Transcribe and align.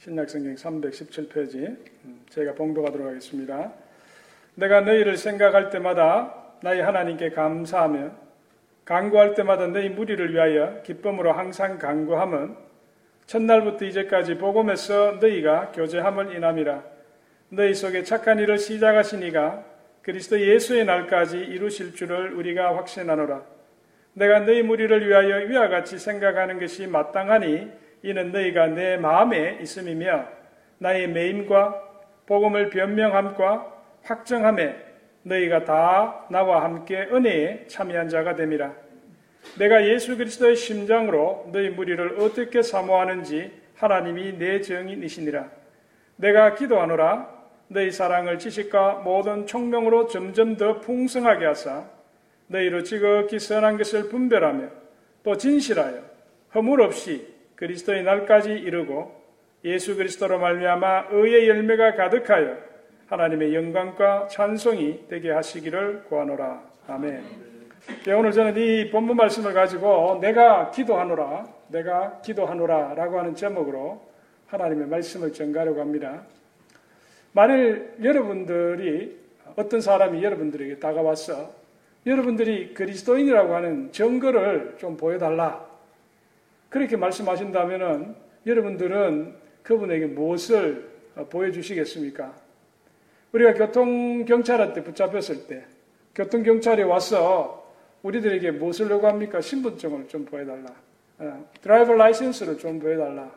신약성경 0.00 0.54
317페이지. 0.54 1.76
음, 2.06 2.22
제가 2.30 2.54
봉독하도록 2.54 3.06
하겠습니다. 3.06 3.70
내가 4.54 4.80
너희를 4.80 5.18
생각할 5.18 5.68
때마다 5.68 6.54
나의 6.62 6.82
하나님께 6.82 7.30
감사하며 7.32 8.10
간구할 8.86 9.34
때마다 9.34 9.66
너희 9.66 9.90
무리를 9.90 10.32
위하여 10.32 10.80
기쁨으로 10.84 11.32
항상 11.32 11.78
간구함은 11.78 12.56
첫날부터 13.26 13.84
이제까지 13.84 14.38
복음에서 14.38 15.18
너희가 15.20 15.72
교제함을 15.72 16.34
인함이라. 16.34 16.82
너희 17.50 17.74
속에 17.74 18.02
착한 18.02 18.38
일을 18.38 18.56
시작하시니가 18.56 19.66
그리스도 20.00 20.40
예수의 20.40 20.86
날까지 20.86 21.36
이루실 21.36 21.94
줄을 21.94 22.32
우리가 22.32 22.74
확신하노라. 22.74 23.42
내가 24.14 24.40
너희 24.40 24.62
무리를 24.62 25.06
위하여 25.06 25.46
위와 25.46 25.68
같이 25.68 25.98
생각하는 25.98 26.58
것이 26.58 26.86
마땅하니 26.86 27.89
이는 28.02 28.32
너희가 28.32 28.68
내 28.68 28.96
마음에 28.96 29.58
있음이며 29.60 30.26
나의 30.78 31.08
매임과 31.08 31.88
복음을 32.26 32.70
변명함과 32.70 33.80
확정함에 34.02 34.76
너희가 35.22 35.64
다 35.64 36.26
나와 36.30 36.64
함께 36.64 37.08
은혜에 37.12 37.66
참여한 37.66 38.08
자가 38.08 38.36
됨이라. 38.36 38.72
내가 39.58 39.86
예수 39.86 40.16
그리스도의 40.16 40.56
심장으로 40.56 41.50
너희 41.52 41.70
무리를 41.70 42.20
어떻게 42.20 42.62
사모하는지 42.62 43.52
하나님이 43.76 44.38
내 44.38 44.60
증인이시니라. 44.60 45.50
내가 46.16 46.54
기도하노라 46.54 47.40
너희 47.68 47.90
사랑을 47.90 48.38
지식과 48.38 49.02
모든 49.04 49.46
총명으로 49.46 50.08
점점 50.08 50.56
더 50.56 50.80
풍성하게 50.80 51.46
하사 51.46 51.84
너희로 52.48 52.82
지극히 52.82 53.38
선한 53.38 53.78
것을 53.78 54.08
분별하며 54.08 54.68
또 55.22 55.36
진실하여 55.36 56.02
허물 56.54 56.82
없이 56.82 57.39
그리스도의 57.60 58.02
날까지 58.02 58.52
이르고 58.52 59.20
예수 59.64 59.94
그리스도로 59.94 60.38
말미암아 60.38 61.08
의의 61.10 61.48
열매가 61.48 61.94
가득하여 61.94 62.56
하나님의 63.06 63.54
영광과 63.54 64.28
찬송이 64.28 65.08
되게 65.08 65.30
하시기를 65.30 66.04
구하노라. 66.08 66.62
아멘. 66.88 67.22
네, 68.04 68.12
오늘 68.12 68.32
저는 68.32 68.56
이 68.56 68.90
본문 68.90 69.16
말씀을 69.16 69.52
가지고 69.52 70.18
내가 70.20 70.70
기도하노라, 70.70 71.46
내가 71.68 72.20
기도하노라 72.22 72.94
라고 72.94 73.18
하는 73.18 73.34
제목으로 73.34 74.00
하나님의 74.46 74.88
말씀을 74.88 75.32
전가하려고 75.32 75.80
합니다. 75.80 76.22
만일 77.32 77.94
여러분들이 78.02 79.18
어떤 79.56 79.80
사람이 79.80 80.22
여러분들에게 80.24 80.78
다가와서 80.78 81.52
여러분들이 82.06 82.72
그리스도인이라고 82.72 83.54
하는 83.54 83.92
증거를 83.92 84.76
좀 84.78 84.96
보여달라. 84.96 85.69
그렇게 86.70 86.96
말씀하신다면 86.96 88.16
여러분들은 88.46 89.34
그분에게 89.62 90.06
무엇을 90.06 90.88
보여주시겠습니까? 91.28 92.34
우리가 93.32 93.54
교통경찰한테 93.54 94.82
붙잡혔을 94.82 95.46
때 95.46 95.64
교통경찰이 96.14 96.82
와서 96.84 97.74
우리들에게 98.02 98.52
무엇을 98.52 98.90
요구합니까? 98.90 99.40
신분증을 99.40 100.08
좀 100.08 100.24
보여달라. 100.24 100.74
드라이버 101.60 101.92
라이센스를 101.92 102.56
좀 102.56 102.80
보여달라. 102.80 103.30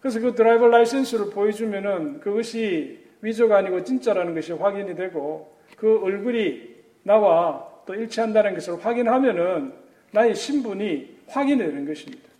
그래서 0.00 0.18
그 0.20 0.34
드라이버 0.34 0.68
라이센스를 0.68 1.30
보여주면은 1.30 2.20
그것이 2.20 3.06
위조가 3.20 3.58
아니고 3.58 3.84
진짜라는 3.84 4.34
것이 4.34 4.52
확인이 4.52 4.94
되고 4.94 5.56
그 5.76 6.00
얼굴이 6.02 6.74
나와 7.02 7.66
또 7.86 7.94
일치한다는 7.94 8.54
것을 8.54 8.84
확인하면은 8.84 9.72
나의 10.12 10.34
신분이 10.34 11.16
확인되는 11.28 11.86
것입니다. 11.86 12.35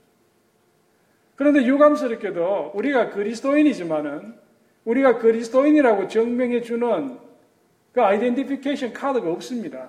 그런데 1.36 1.64
유감스럽게도 1.64 2.72
우리가 2.74 3.10
그리스도인이지만은 3.10 4.34
우리가 4.84 5.18
그리스도인이라고 5.18 6.08
증명해 6.08 6.62
주는 6.62 7.18
그 7.92 8.02
아이덴티피케이션 8.02 8.92
카드가 8.92 9.30
없습니다. 9.30 9.88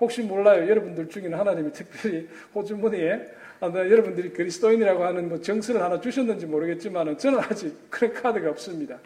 혹시 0.00 0.22
몰라요. 0.22 0.68
여러분들 0.68 1.08
중에는 1.08 1.38
하나님이 1.38 1.72
특별히 1.72 2.28
호주머니에 2.54 3.28
아, 3.60 3.66
여러분들이 3.68 4.32
그리스도인이라고 4.32 5.04
하는 5.04 5.28
뭐 5.28 5.40
정서를 5.40 5.80
하나 5.80 6.00
주셨는지 6.00 6.46
모르겠지만 6.46 7.16
저는 7.16 7.38
아직 7.38 7.76
그런 7.88 8.12
카드가 8.12 8.50
없습니다. 8.50 8.98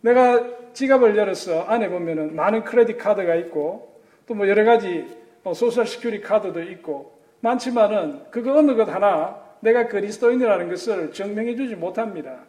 내가 0.00 0.72
지갑을 0.72 1.16
열어서 1.16 1.62
안에 1.62 1.88
보면은 1.88 2.34
많은 2.34 2.64
credit 2.64 2.98
card가 2.98 3.34
있고 3.36 4.00
또 4.26 4.34
뭐 4.34 4.48
여러 4.48 4.64
가지 4.64 5.06
뭐 5.44 5.54
social 5.54 5.86
security 5.86 6.20
card도 6.20 6.60
있고 6.62 7.16
많지만은 7.40 8.22
그거 8.32 8.56
어느 8.56 8.74
것 8.74 8.88
하나 8.88 9.45
내가 9.66 9.88
그리스도인이라는 9.88 10.68
것을 10.68 11.12
증명해 11.12 11.56
주지 11.56 11.74
못합니다. 11.74 12.44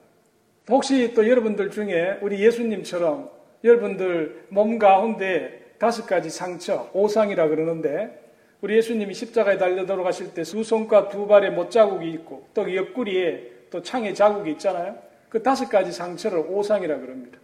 혹시 0.70 1.16
또 1.16 1.28
여러분들 1.28 1.72
중에 1.72 2.20
우리 2.22 2.44
예수님처럼 2.46 3.32
여러분들 3.64 4.46
몸 4.50 4.78
가운데 4.78 5.74
다섯 5.80 6.06
가지 6.06 6.30
상처, 6.30 6.92
오상이라 6.94 7.48
그러는데 7.48 8.24
우리 8.62 8.76
예수님이 8.78 9.16
십자가에 9.16 9.58
달려 9.58 9.86
들어가실 9.86 10.34
때 10.36 10.44
두 10.44 10.64
손과 10.64 11.10
두 11.10 11.26
발에 11.28 11.50
못 11.50 11.72
자국이 11.72 12.10
있고 12.12 12.48
또 12.54 12.76
옆구리에 12.76 13.52
또 13.72 13.82
창에 13.82 14.14
자국이 14.14 14.52
있잖아요. 14.52 14.98
그 15.30 15.42
다섯 15.42 15.70
가지 15.70 15.92
상처를 15.92 16.46
오상이라 16.48 17.00
그럽니다. 17.00 17.40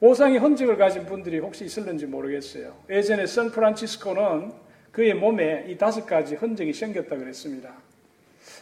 오상의 0.00 0.38
흔적을 0.38 0.76
가진 0.76 1.06
분들이 1.06 1.38
혹시 1.38 1.64
있을는지 1.64 2.06
모르겠어요. 2.06 2.74
예전에 2.90 3.26
샌프란시스코는 3.26 4.52
그의 4.92 5.14
몸에 5.14 5.64
이 5.68 5.78
다섯 5.78 6.04
가지 6.04 6.34
흔적이 6.34 6.74
생겼다 6.74 7.16
그랬습니다. 7.16 7.89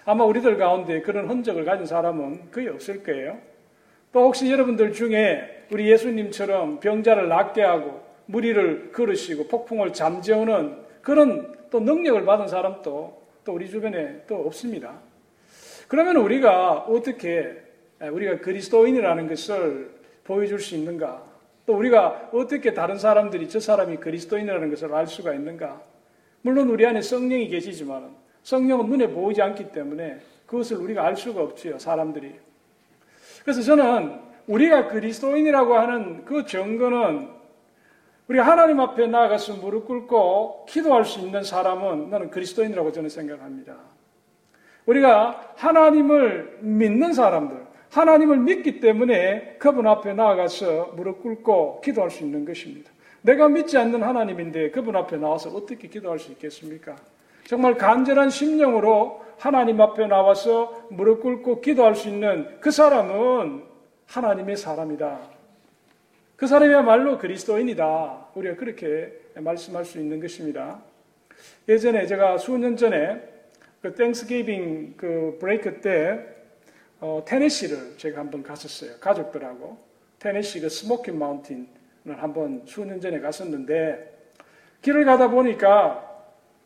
아마 0.08 0.24
우리들 0.24 0.56
가운데 0.56 1.02
그런 1.02 1.28
흔적을 1.28 1.66
가진 1.66 1.84
사람은 1.84 2.50
거의 2.50 2.68
없을 2.68 3.02
거예요. 3.02 3.36
또 4.10 4.20
혹시 4.20 4.50
여러분들 4.50 4.94
중에 4.94 5.66
우리 5.70 5.90
예수님처럼 5.90 6.80
병자를 6.80 7.28
낫게 7.28 7.60
하고 7.60 8.00
무리를 8.24 8.90
걸으시고 8.92 9.48
폭풍을 9.48 9.92
잠재우는 9.92 10.78
그런 11.02 11.54
또 11.68 11.80
능력을 11.80 12.24
받은 12.24 12.48
사람도 12.48 13.22
또 13.44 13.52
우리 13.52 13.68
주변에 13.68 14.22
또 14.26 14.36
없습니다. 14.46 14.94
그러면 15.88 16.16
우리가 16.16 16.86
어떻게 16.88 17.58
우리가 18.00 18.38
그리스도인이라는 18.38 19.28
것을 19.28 19.90
보여줄 20.24 20.58
수 20.58 20.74
있는가? 20.74 21.22
또 21.66 21.76
우리가 21.76 22.30
어떻게 22.32 22.72
다른 22.72 22.96
사람들이 22.96 23.46
저 23.50 23.60
사람이 23.60 23.98
그리스도인이라는 23.98 24.70
것을 24.70 24.94
알 24.94 25.06
수가 25.06 25.34
있는가? 25.34 25.82
물론 26.40 26.70
우리 26.70 26.86
안에 26.86 27.02
성령이 27.02 27.48
계시지만 27.48 28.16
성령은 28.42 28.86
눈에 28.88 29.08
보이지 29.08 29.42
않기 29.42 29.72
때문에 29.72 30.18
그것을 30.46 30.78
우리가 30.78 31.04
알 31.04 31.16
수가 31.16 31.42
없지요, 31.42 31.78
사람들이. 31.78 32.34
그래서 33.42 33.62
저는 33.62 34.20
우리가 34.46 34.88
그리스도인이라고 34.88 35.74
하는 35.74 36.24
그 36.24 36.46
증거는 36.46 37.28
우리 38.28 38.38
하나님 38.38 38.80
앞에 38.80 39.06
나아가서 39.06 39.54
무릎 39.54 39.86
꿇고 39.86 40.66
기도할 40.68 41.04
수 41.04 41.20
있는 41.20 41.42
사람은 41.42 42.10
나는 42.10 42.30
그리스도인이라고 42.30 42.92
저는 42.92 43.08
생각합니다. 43.08 43.76
우리가 44.84 45.52
하나님을 45.56 46.58
믿는 46.60 47.12
사람들, 47.12 47.56
하나님을 47.90 48.38
믿기 48.38 48.80
때문에 48.80 49.56
그분 49.58 49.86
앞에 49.86 50.14
나아가서 50.14 50.92
무릎 50.96 51.22
꿇고 51.22 51.80
기도할 51.82 52.10
수 52.10 52.22
있는 52.22 52.44
것입니다. 52.44 52.90
내가 53.22 53.48
믿지 53.48 53.76
않는 53.76 54.02
하나님인데 54.02 54.70
그분 54.70 54.96
앞에 54.96 55.16
나와서 55.16 55.50
어떻게 55.50 55.88
기도할 55.88 56.18
수 56.18 56.32
있겠습니까? 56.32 56.96
정말 57.48 57.78
간절한 57.78 58.28
심령으로 58.28 59.24
하나님 59.38 59.80
앞에 59.80 60.06
나와서 60.06 60.86
무릎 60.90 61.22
꿇고 61.22 61.62
기도할 61.62 61.94
수 61.94 62.06
있는 62.10 62.60
그 62.60 62.70
사람은 62.70 63.62
하나님의 64.04 64.54
사람이다. 64.58 65.18
그 66.36 66.46
사람이야말로 66.46 67.16
그리스도인이다. 67.16 68.26
우리가 68.34 68.56
그렇게 68.56 69.18
말씀할 69.34 69.86
수 69.86 69.98
있는 69.98 70.20
것입니다. 70.20 70.82
예전에 71.66 72.04
제가 72.04 72.36
수년 72.36 72.76
전에 72.76 73.18
그 73.80 73.94
Thanksgiving 73.94 74.98
그 74.98 75.38
브레이크 75.40 75.80
때 75.80 76.20
어, 77.00 77.22
테네시를 77.26 77.96
제가 77.96 78.20
한번 78.20 78.42
갔었어요. 78.42 78.98
가족들하고. 79.00 79.78
테네시 80.18 80.60
그 80.60 80.68
스모키 80.68 81.12
마운틴을 81.12 81.66
한번 82.18 82.60
수년 82.66 83.00
전에 83.00 83.20
갔었는데 83.20 84.18
길을 84.82 85.06
가다 85.06 85.30
보니까 85.30 86.07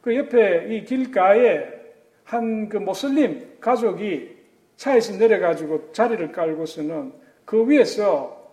그 0.02 0.14
옆에 0.14 0.66
이 0.68 0.84
길가에 0.84 1.82
한 2.24 2.68
그 2.68 2.78
모슬림 2.78 3.58
가족이 3.60 4.36
차에서 4.76 5.16
내려가지고 5.18 5.92
자리를 5.92 6.32
깔고서는 6.32 7.12
그 7.44 7.68
위에서 7.68 8.50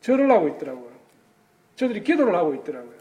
절을 0.00 0.30
하고 0.30 0.48
있더라고요. 0.48 0.90
저들이 1.74 2.02
기도를 2.02 2.34
하고 2.34 2.54
있더라고요. 2.54 2.94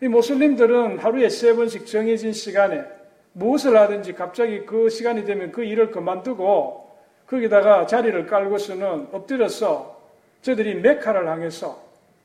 이 0.00 0.08
모슬림들은 0.08 0.98
하루에 0.98 1.28
세 1.28 1.54
번씩 1.54 1.86
정해진 1.86 2.32
시간에 2.32 2.84
무엇을 3.32 3.76
하든지 3.76 4.14
갑자기 4.14 4.64
그 4.64 4.88
시간이 4.88 5.24
되면 5.24 5.52
그 5.52 5.62
일을 5.62 5.90
그만두고 5.90 6.90
거기다가 7.26 7.86
자리를 7.86 8.26
깔고서는 8.26 9.08
엎드려서 9.12 10.00
저들이 10.42 10.76
메카를 10.76 11.28
향해서 11.28 11.82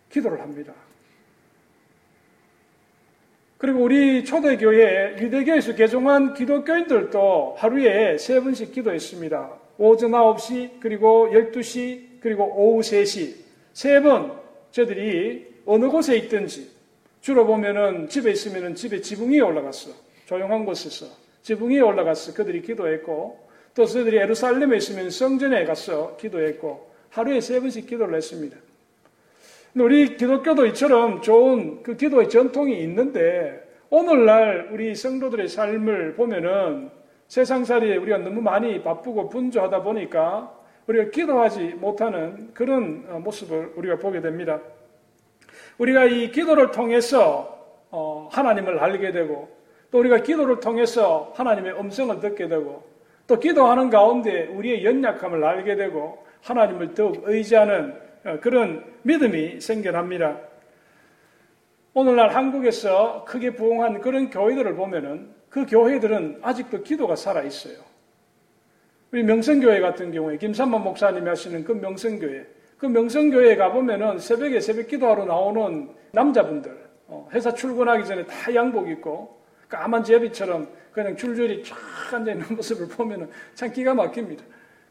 기도를 0.09 0.41
합니다. 0.41 0.73
그리고 3.59 3.83
우리 3.83 4.23
초대교회 4.23 5.17
유대교에서 5.19 5.75
개종한 5.75 6.33
기독교인들도 6.33 7.55
하루에 7.57 8.17
세 8.17 8.39
번씩 8.39 8.71
기도했습니다. 8.71 9.51
오전 9.77 10.11
9시, 10.11 10.79
그리고 10.79 11.29
12시, 11.29 12.21
그리고 12.21 12.45
오후 12.55 12.79
3시. 12.79 13.35
세 13.73 14.01
번 14.01 14.39
저들이 14.71 15.45
어느 15.65 15.89
곳에 15.89 16.15
있든지 16.17 16.71
주로 17.19 17.45
보면은 17.45 18.07
집에 18.07 18.31
있으면은 18.31 18.75
집에 18.75 19.01
지붕 19.01 19.29
위에 19.31 19.41
올라갔어. 19.41 19.91
조용한 20.25 20.63
곳에서. 20.63 21.07
지붕 21.41 21.69
위에 21.71 21.81
올라갔어. 21.81 22.33
그들이 22.33 22.61
기도했고 22.61 23.45
또 23.75 23.85
저들이 23.85 24.19
에루살렘에 24.19 24.77
있으면 24.77 25.09
성전에 25.09 25.65
가서 25.65 26.15
기도했고 26.15 26.89
하루에 27.09 27.41
세 27.41 27.59
번씩 27.59 27.87
기도를 27.87 28.15
했습니다. 28.15 28.55
우리 29.75 30.17
기독교도 30.17 30.65
이처럼 30.67 31.21
좋은 31.21 31.83
그 31.83 31.95
기도의 31.95 32.29
전통이 32.29 32.81
있는데 32.81 33.61
오늘날 33.91 34.69
우리 34.71 34.95
성도들의 34.95 35.47
삶을 35.47 36.15
보면은 36.15 36.89
세상살이에 37.27 37.97
우리가 37.97 38.17
너무 38.17 38.41
많이 38.41 38.81
바쁘고 38.81 39.29
분주하다 39.29 39.83
보니까 39.83 40.51
우리가 40.87 41.11
기도하지 41.11 41.75
못하는 41.79 42.51
그런 42.55 43.05
어, 43.09 43.19
모습을 43.19 43.73
우리가 43.75 43.97
보게 43.97 44.21
됩니다. 44.21 44.59
우리가 45.77 46.05
이 46.05 46.31
기도를 46.31 46.71
통해서 46.71 47.55
어, 47.91 48.27
하나님을 48.31 48.79
알게 48.79 49.11
되고 49.11 49.49
또 49.91 49.99
우리가 49.99 50.23
기도를 50.23 50.59
통해서 50.59 51.31
하나님의 51.35 51.79
음성을 51.79 52.19
듣게 52.19 52.47
되고 52.47 52.83
또 53.27 53.39
기도하는 53.39 53.91
가운데 53.91 54.47
우리의 54.47 54.83
연약함을 54.83 55.43
알게 55.43 55.75
되고 55.75 56.25
하나님을 56.41 56.95
더욱 56.95 57.21
의지하는 57.25 57.93
어, 57.93 58.08
그런 58.41 58.83
믿음이 59.03 59.61
생겨납니다. 59.61 60.39
오늘날 61.93 62.29
한국에서 62.29 63.25
크게 63.25 63.55
부흥한 63.55 64.01
그런 64.01 64.29
교회들을 64.29 64.75
보면은 64.75 65.33
그 65.49 65.65
교회들은 65.65 66.39
아직도 66.41 66.83
기도가 66.83 67.15
살아 67.15 67.41
있어요. 67.41 67.77
우리 69.11 69.23
명성교회 69.23 69.79
같은 69.79 70.11
경우에 70.11 70.37
김삼만 70.37 70.83
목사님이 70.83 71.27
하시는 71.27 71.63
그 71.63 71.71
명성교회, 71.71 72.45
그 72.77 72.85
명성교회에 72.85 73.55
가보면은 73.55 74.19
새벽에 74.19 74.59
새벽 74.59 74.87
기도하러 74.87 75.25
나오는 75.25 75.89
남자분들, 76.11 76.77
어, 77.07 77.27
회사 77.33 77.51
출근하기 77.51 78.05
전에 78.05 78.25
다 78.25 78.53
양복 78.53 78.87
입고 78.89 79.39
까만 79.67 80.03
제비처럼 80.03 80.67
그냥 80.91 81.15
줄줄이 81.15 81.63
쫙 81.63 81.77
앉아있는 82.13 82.55
모습을 82.55 82.87
보면은 82.87 83.29
참 83.55 83.71
기가 83.71 83.93
막힙니다. 83.95 84.43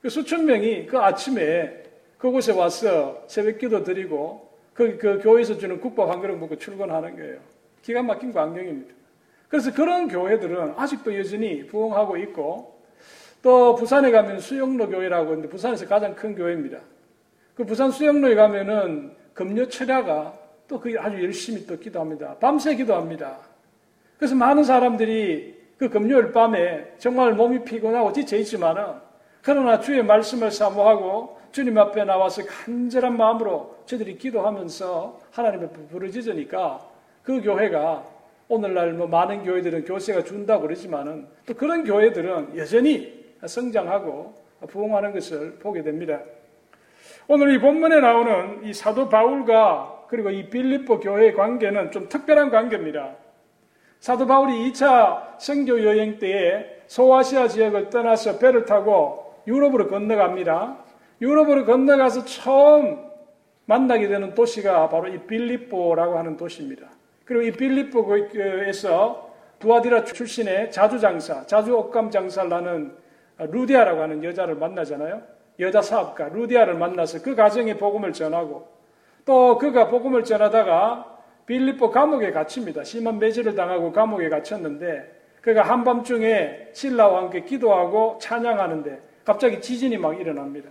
그 0.02 0.08
수천 0.08 0.46
명이 0.46 0.86
그 0.86 0.98
아침에 0.98 1.87
그곳에 2.18 2.52
와서 2.52 3.22
새벽 3.28 3.58
기도 3.58 3.82
드리고 3.82 4.48
그, 4.74 4.98
그 4.98 5.20
교회에서 5.20 5.56
주는 5.56 5.80
국밥 5.80 6.10
한 6.10 6.20
그릇 6.20 6.36
먹고 6.36 6.56
출근하는 6.56 7.16
거예요. 7.16 7.38
기가 7.82 8.02
막힌 8.02 8.32
광경입니다. 8.32 8.94
그래서 9.48 9.72
그런 9.72 10.08
교회들은 10.08 10.74
아직도 10.76 11.16
여전히 11.16 11.66
부흥하고 11.66 12.16
있고 12.18 12.78
또 13.40 13.74
부산에 13.76 14.10
가면 14.10 14.40
수영로 14.40 14.88
교회라고 14.88 15.30
있는데 15.30 15.48
부산에서 15.48 15.86
가장 15.86 16.14
큰 16.14 16.34
교회입니다. 16.34 16.80
그 17.54 17.64
부산 17.64 17.90
수영로에 17.90 18.34
가면은 18.34 19.16
금요 19.32 19.68
철야가 19.68 20.34
또 20.68 20.78
그게 20.78 20.98
아주 20.98 21.22
열심히 21.22 21.64
또 21.66 21.78
기도합니다. 21.78 22.36
밤새 22.38 22.74
기도합니다. 22.74 23.38
그래서 24.18 24.34
많은 24.34 24.64
사람들이 24.64 25.56
그 25.78 25.88
금요일 25.88 26.32
밤에 26.32 26.92
정말 26.98 27.32
몸이 27.32 27.64
피곤하고 27.64 28.12
지쳐 28.12 28.36
있지만은 28.36 28.94
그러나 29.42 29.80
주의 29.80 30.02
말씀을 30.02 30.50
사모하고 30.50 31.37
주님 31.58 31.76
앞에 31.76 32.04
나와서 32.04 32.44
간절한 32.46 33.16
마음으로 33.16 33.78
저들이 33.84 34.16
기도하면서 34.16 35.20
하나님의 35.32 35.70
부르짖으니까 35.90 36.78
그 37.24 37.42
교회가 37.42 38.04
오늘날 38.46 38.92
뭐 38.92 39.08
많은 39.08 39.42
교회들은 39.42 39.84
교세가 39.84 40.22
준다고 40.22 40.62
그러지만은 40.62 41.26
또 41.46 41.54
그런 41.54 41.82
교회들은 41.82 42.56
여전히 42.56 43.24
성장하고 43.44 44.34
부흥하는 44.68 45.12
것을 45.12 45.54
보게 45.58 45.82
됩니다. 45.82 46.20
오늘 47.26 47.52
이 47.52 47.58
본문에 47.58 47.98
나오는 47.98 48.62
이 48.62 48.72
사도 48.72 49.08
바울과 49.08 50.04
그리고 50.08 50.30
이 50.30 50.48
빌립보 50.50 51.00
교회의 51.00 51.34
관계는 51.34 51.90
좀 51.90 52.08
특별한 52.08 52.50
관계입니다. 52.50 53.16
사도 53.98 54.28
바울이 54.28 54.70
2차 54.70 55.40
선교 55.40 55.84
여행 55.84 56.20
때에 56.20 56.82
소아시아 56.86 57.48
지역을 57.48 57.90
떠나서 57.90 58.38
배를 58.38 58.64
타고 58.64 59.34
유럽으로 59.48 59.88
건너갑니다. 59.88 60.86
유럽으로 61.20 61.64
건너가서 61.64 62.24
처음 62.24 63.08
만나게 63.66 64.08
되는 64.08 64.34
도시가 64.34 64.88
바로 64.88 65.08
이 65.08 65.18
빌립보라고 65.26 66.18
하는 66.18 66.36
도시입니다. 66.36 66.88
그리고 67.24 67.42
이 67.42 67.52
빌립보에서 67.52 69.28
두아디라 69.58 70.04
출신의 70.04 70.70
자주장사, 70.70 71.46
자주옥감 71.46 72.10
장사를 72.10 72.50
하는 72.52 72.96
루디아라고 73.38 74.02
하는 74.02 74.24
여자를 74.24 74.54
만나잖아요. 74.54 75.20
여자 75.60 75.82
사업가 75.82 76.28
루디아를 76.28 76.74
만나서 76.74 77.22
그 77.22 77.34
가정에 77.34 77.76
복음을 77.76 78.12
전하고 78.12 78.68
또 79.24 79.58
그가 79.58 79.88
복음을 79.88 80.24
전하다가 80.24 81.18
빌립보 81.46 81.90
감옥에 81.90 82.30
갇힙니다. 82.30 82.84
심한 82.84 83.18
매질을 83.18 83.54
당하고 83.54 83.92
감옥에 83.92 84.28
갇혔는데 84.28 85.18
그가 85.42 85.62
한밤중에 85.62 86.68
신라와 86.72 87.22
함께 87.22 87.42
기도하고 87.42 88.18
찬양하는데 88.20 89.00
갑자기 89.24 89.60
지진이 89.60 89.98
막 89.98 90.18
일어납니다. 90.18 90.70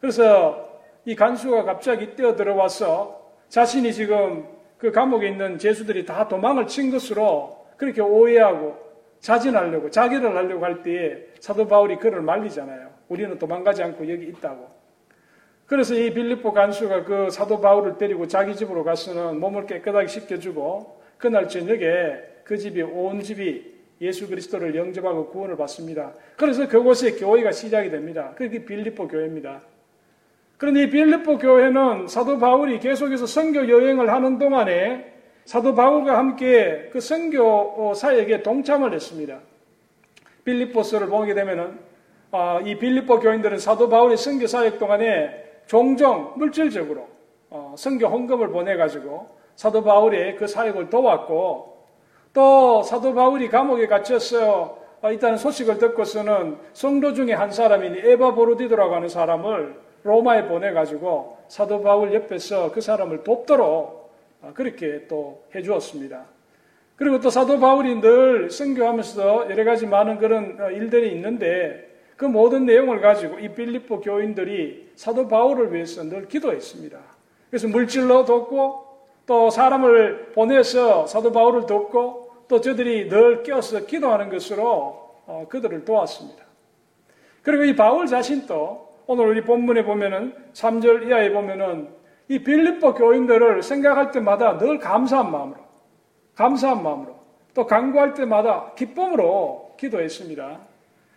그래서 0.00 0.80
이 1.04 1.14
간수가 1.14 1.64
갑자기 1.64 2.14
뛰어 2.14 2.34
들어와서 2.34 3.32
자신이 3.48 3.92
지금 3.92 4.46
그 4.78 4.90
감옥에 4.90 5.28
있는 5.28 5.58
죄수들이 5.58 6.06
다 6.06 6.26
도망을 6.26 6.66
친 6.66 6.90
것으로 6.90 7.66
그렇게 7.76 8.00
오해하고 8.00 8.78
자진하려고 9.20 9.90
자기를 9.90 10.34
하려고 10.34 10.64
할 10.64 10.82
때에 10.82 11.26
사도 11.40 11.68
바울이 11.68 11.96
그를 11.96 12.22
말리잖아요. 12.22 12.88
우리는 13.08 13.38
도망가지 13.38 13.82
않고 13.82 14.10
여기 14.10 14.26
있다고. 14.26 14.68
그래서 15.66 15.94
이 15.94 16.12
빌립보 16.12 16.52
간수가 16.52 17.04
그 17.04 17.30
사도 17.30 17.60
바울을 17.60 17.98
데리고 17.98 18.26
자기 18.26 18.56
집으로 18.56 18.82
가서는 18.82 19.38
몸을 19.38 19.66
깨끗하게 19.66 20.08
씻겨주고 20.08 21.00
그날 21.18 21.48
저녁에 21.48 22.16
그 22.44 22.56
집이 22.56 22.82
온 22.82 23.20
집이 23.20 23.78
예수 24.00 24.28
그리스도를 24.28 24.74
영접하고 24.74 25.28
구원을 25.28 25.56
받습니다. 25.56 26.14
그래서 26.36 26.66
그곳에 26.66 27.12
교회가 27.12 27.52
시작이 27.52 27.90
됩니다. 27.90 28.32
그게 28.36 28.64
빌립보 28.64 29.08
교회입니다. 29.08 29.60
그런데 30.60 30.82
이 30.82 30.90
빌립보 30.90 31.38
교회는 31.38 32.06
사도 32.06 32.38
바울이 32.38 32.80
계속해서 32.80 33.24
선교 33.24 33.66
여행을 33.66 34.12
하는 34.12 34.36
동안에 34.36 35.10
사도 35.46 35.74
바울과 35.74 36.18
함께 36.18 36.90
그 36.92 37.00
선교 37.00 37.94
사역에 37.94 38.42
동참을 38.42 38.92
했습니다. 38.92 39.38
빌립보스를 40.44 41.06
보게 41.06 41.32
되면은 41.32 41.78
아, 42.32 42.60
이 42.62 42.76
빌립보 42.76 43.20
교인들은 43.20 43.56
사도 43.56 43.88
바울의 43.88 44.18
선교 44.18 44.46
사역 44.46 44.78
동안에 44.78 45.62
종종 45.64 46.34
물질적으로 46.36 47.08
어, 47.48 47.74
선교 47.78 48.08
헌금을 48.08 48.50
보내 48.50 48.76
가지고 48.76 49.30
사도 49.56 49.82
바울의 49.82 50.36
그 50.36 50.46
사역을 50.46 50.90
도왔고 50.90 51.86
또 52.34 52.82
사도 52.82 53.14
바울이 53.14 53.48
감옥에 53.48 53.86
갇혀서 53.86 54.76
일단 55.04 55.38
소식을 55.38 55.78
듣고서는 55.78 56.58
성도 56.74 57.14
중에 57.14 57.32
한 57.32 57.50
사람인 57.50 57.96
에바 58.04 58.34
보로디도라고 58.34 58.94
하는 58.94 59.08
사람을 59.08 59.88
로마에 60.02 60.48
보내가지고 60.48 61.38
사도 61.48 61.82
바울 61.82 62.14
옆에서 62.14 62.72
그 62.72 62.80
사람을 62.80 63.22
돕도록 63.22 64.10
아, 64.42 64.52
그렇게 64.54 65.06
또 65.06 65.42
해주었습니다. 65.54 66.24
그리고 66.96 67.20
또 67.20 67.30
사도 67.30 67.58
바울이 67.58 68.00
늘 68.00 68.50
선교하면서도 68.50 69.50
여러 69.50 69.64
가지 69.64 69.86
많은 69.86 70.18
그런 70.18 70.58
어, 70.60 70.70
일들이 70.70 71.12
있는데 71.12 71.88
그 72.16 72.26
모든 72.26 72.66
내용을 72.66 73.00
가지고 73.00 73.38
이 73.38 73.48
빌립보 73.54 74.00
교인들이 74.00 74.92
사도 74.96 75.26
바울을 75.26 75.72
위해서 75.72 76.02
늘 76.02 76.28
기도했습니다. 76.28 76.98
그래서 77.48 77.68
물질로 77.68 78.24
돕고 78.24 78.86
또 79.26 79.48
사람을 79.48 80.32
보내서 80.34 81.06
사도 81.06 81.32
바울을 81.32 81.66
돕고 81.66 82.44
또 82.48 82.60
저들이 82.60 83.08
늘 83.08 83.42
껴서 83.42 83.86
기도하는 83.86 84.28
것으로 84.28 84.64
어, 85.26 85.46
그들을 85.48 85.84
도왔습니다. 85.84 86.44
그리고 87.42 87.64
이 87.64 87.74
바울 87.74 88.06
자신도 88.06 88.89
오늘 89.06 89.26
우리 89.26 89.42
본문에 89.42 89.84
보면은 89.84 90.34
3절 90.52 91.08
이하에 91.08 91.32
보면은 91.32 91.88
이 92.28 92.38
빌립보 92.38 92.94
교인들을 92.94 93.62
생각할 93.62 94.12
때마다 94.12 94.56
늘 94.58 94.78
감사한 94.78 95.32
마음으로, 95.32 95.58
감사한 96.36 96.82
마음으로, 96.82 97.16
또 97.54 97.66
강구할 97.66 98.14
때마다 98.14 98.72
기쁨으로 98.76 99.74
기도했습니다. 99.76 100.60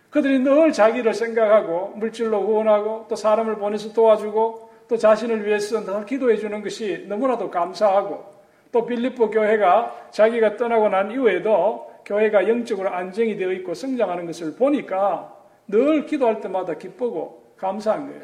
그들이 0.09 0.39
늘 0.39 0.71
자기를 0.71 1.13
생각하고 1.13 1.93
물질로 1.95 2.41
후원하고 2.41 3.05
또 3.09 3.15
사람을 3.15 3.55
보내서 3.55 3.93
도와주고 3.93 4.69
또 4.87 4.97
자신을 4.97 5.45
위해서 5.45 5.83
늘 5.83 6.05
기도해 6.05 6.37
주는 6.37 6.61
것이 6.61 7.05
너무나도 7.07 7.49
감사하고 7.49 8.23
또 8.71 8.85
빌립보 8.85 9.29
교회가 9.29 10.09
자기가 10.11 10.57
떠나고 10.57 10.89
난 10.89 11.11
이후에도 11.11 11.91
교회가 12.05 12.47
영적으로 12.47 12.89
안정이 12.89 13.37
되어 13.37 13.51
있고 13.53 13.73
성장하는 13.73 14.25
것을 14.25 14.55
보니까 14.55 15.35
늘 15.67 16.05
기도할 16.05 16.41
때마다 16.41 16.73
기쁘고 16.75 17.42
감사한 17.57 18.07
거예요. 18.07 18.21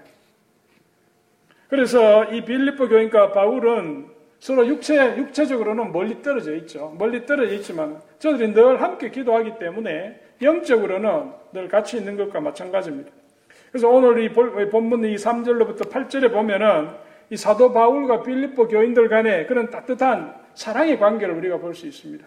그래서 1.69 2.25
이 2.25 2.43
빌립보 2.43 2.87
교인과 2.89 3.31
바울은 3.31 4.07
서로 4.39 4.65
육체, 4.67 5.17
육체적으로는 5.17 5.91
멀리 5.91 6.21
떨어져 6.21 6.55
있죠. 6.55 6.95
멀리 6.97 7.25
떨어져 7.25 7.53
있지만 7.55 8.01
저들이 8.19 8.53
늘 8.53 8.81
함께 8.81 9.11
기도하기 9.11 9.59
때문에 9.59 10.19
영적으로는 10.41 11.31
늘 11.51 11.67
같이 11.67 11.97
있는 11.97 12.15
것과 12.15 12.39
마찬가지입니다. 12.39 13.11
그래서 13.71 13.89
오늘 13.89 14.23
이 14.23 14.29
본문 14.33 15.03
이 15.05 15.15
3절로부터 15.15 15.91
8절에 15.91 16.31
보면은 16.31 16.89
이 17.29 17.37
사도 17.37 17.71
바울과 17.73 18.23
빌립보 18.23 18.67
교인들 18.67 19.09
간의 19.09 19.45
그런 19.47 19.69
따뜻한 19.69 20.33
사랑의 20.55 20.97
관계를 20.97 21.35
우리가 21.35 21.57
볼 21.57 21.75
수 21.75 21.85
있습니다. 21.85 22.25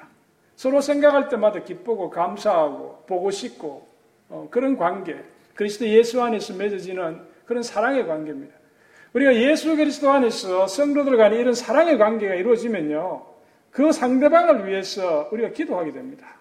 서로 0.55 0.81
생각할 0.81 1.29
때마다 1.29 1.61
기쁘고 1.61 2.11
감사하고 2.11 3.05
보고 3.09 3.31
싶고 3.31 3.89
어, 4.29 4.49
그런 4.51 4.77
관계, 4.77 5.17
그리스도 5.55 5.87
예수 5.87 6.23
안에서 6.23 6.55
맺어지는 6.55 7.21
그런 7.47 7.63
사랑의 7.63 8.07
관계입니다. 8.07 8.55
우리가 9.13 9.35
예수 9.35 9.77
그리스도 9.77 10.11
안에서 10.11 10.67
성도들 10.67 11.17
간에 11.17 11.37
이런 11.37 11.55
사랑의 11.55 11.99
관계가 11.99 12.35
이루어지면요, 12.35 13.27
그 13.71 13.93
상대방을 13.93 14.67
위해서 14.67 15.29
우리가 15.33 15.51
기도하게 15.51 15.93
됩니다. 15.93 16.37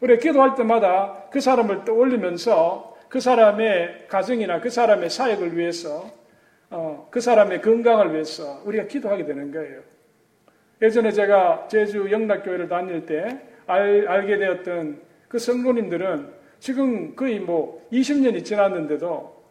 우리가 0.00 0.20
기도할 0.20 0.54
때마다 0.56 1.24
그 1.30 1.40
사람을 1.40 1.84
떠올리면서 1.84 2.96
그 3.08 3.20
사람의 3.20 4.06
가정이나 4.08 4.60
그 4.60 4.70
사람의 4.70 5.10
사역을 5.10 5.56
위해서 5.56 6.10
어, 6.70 7.06
그 7.10 7.20
사람의 7.20 7.60
건강을 7.60 8.14
위해서 8.14 8.62
우리가 8.64 8.86
기도하게 8.86 9.26
되는 9.26 9.52
거예요. 9.52 9.80
예전에 10.80 11.12
제가 11.12 11.68
제주 11.68 12.10
영락교회를 12.10 12.68
다닐 12.68 13.06
때 13.06 13.40
알, 13.66 14.08
알게 14.08 14.38
되었던 14.38 15.00
그 15.28 15.38
성도님들은 15.38 16.41
지금 16.62 17.16
거의 17.16 17.40
뭐 17.40 17.84
20년이 17.90 18.44
지났는데도 18.44 19.42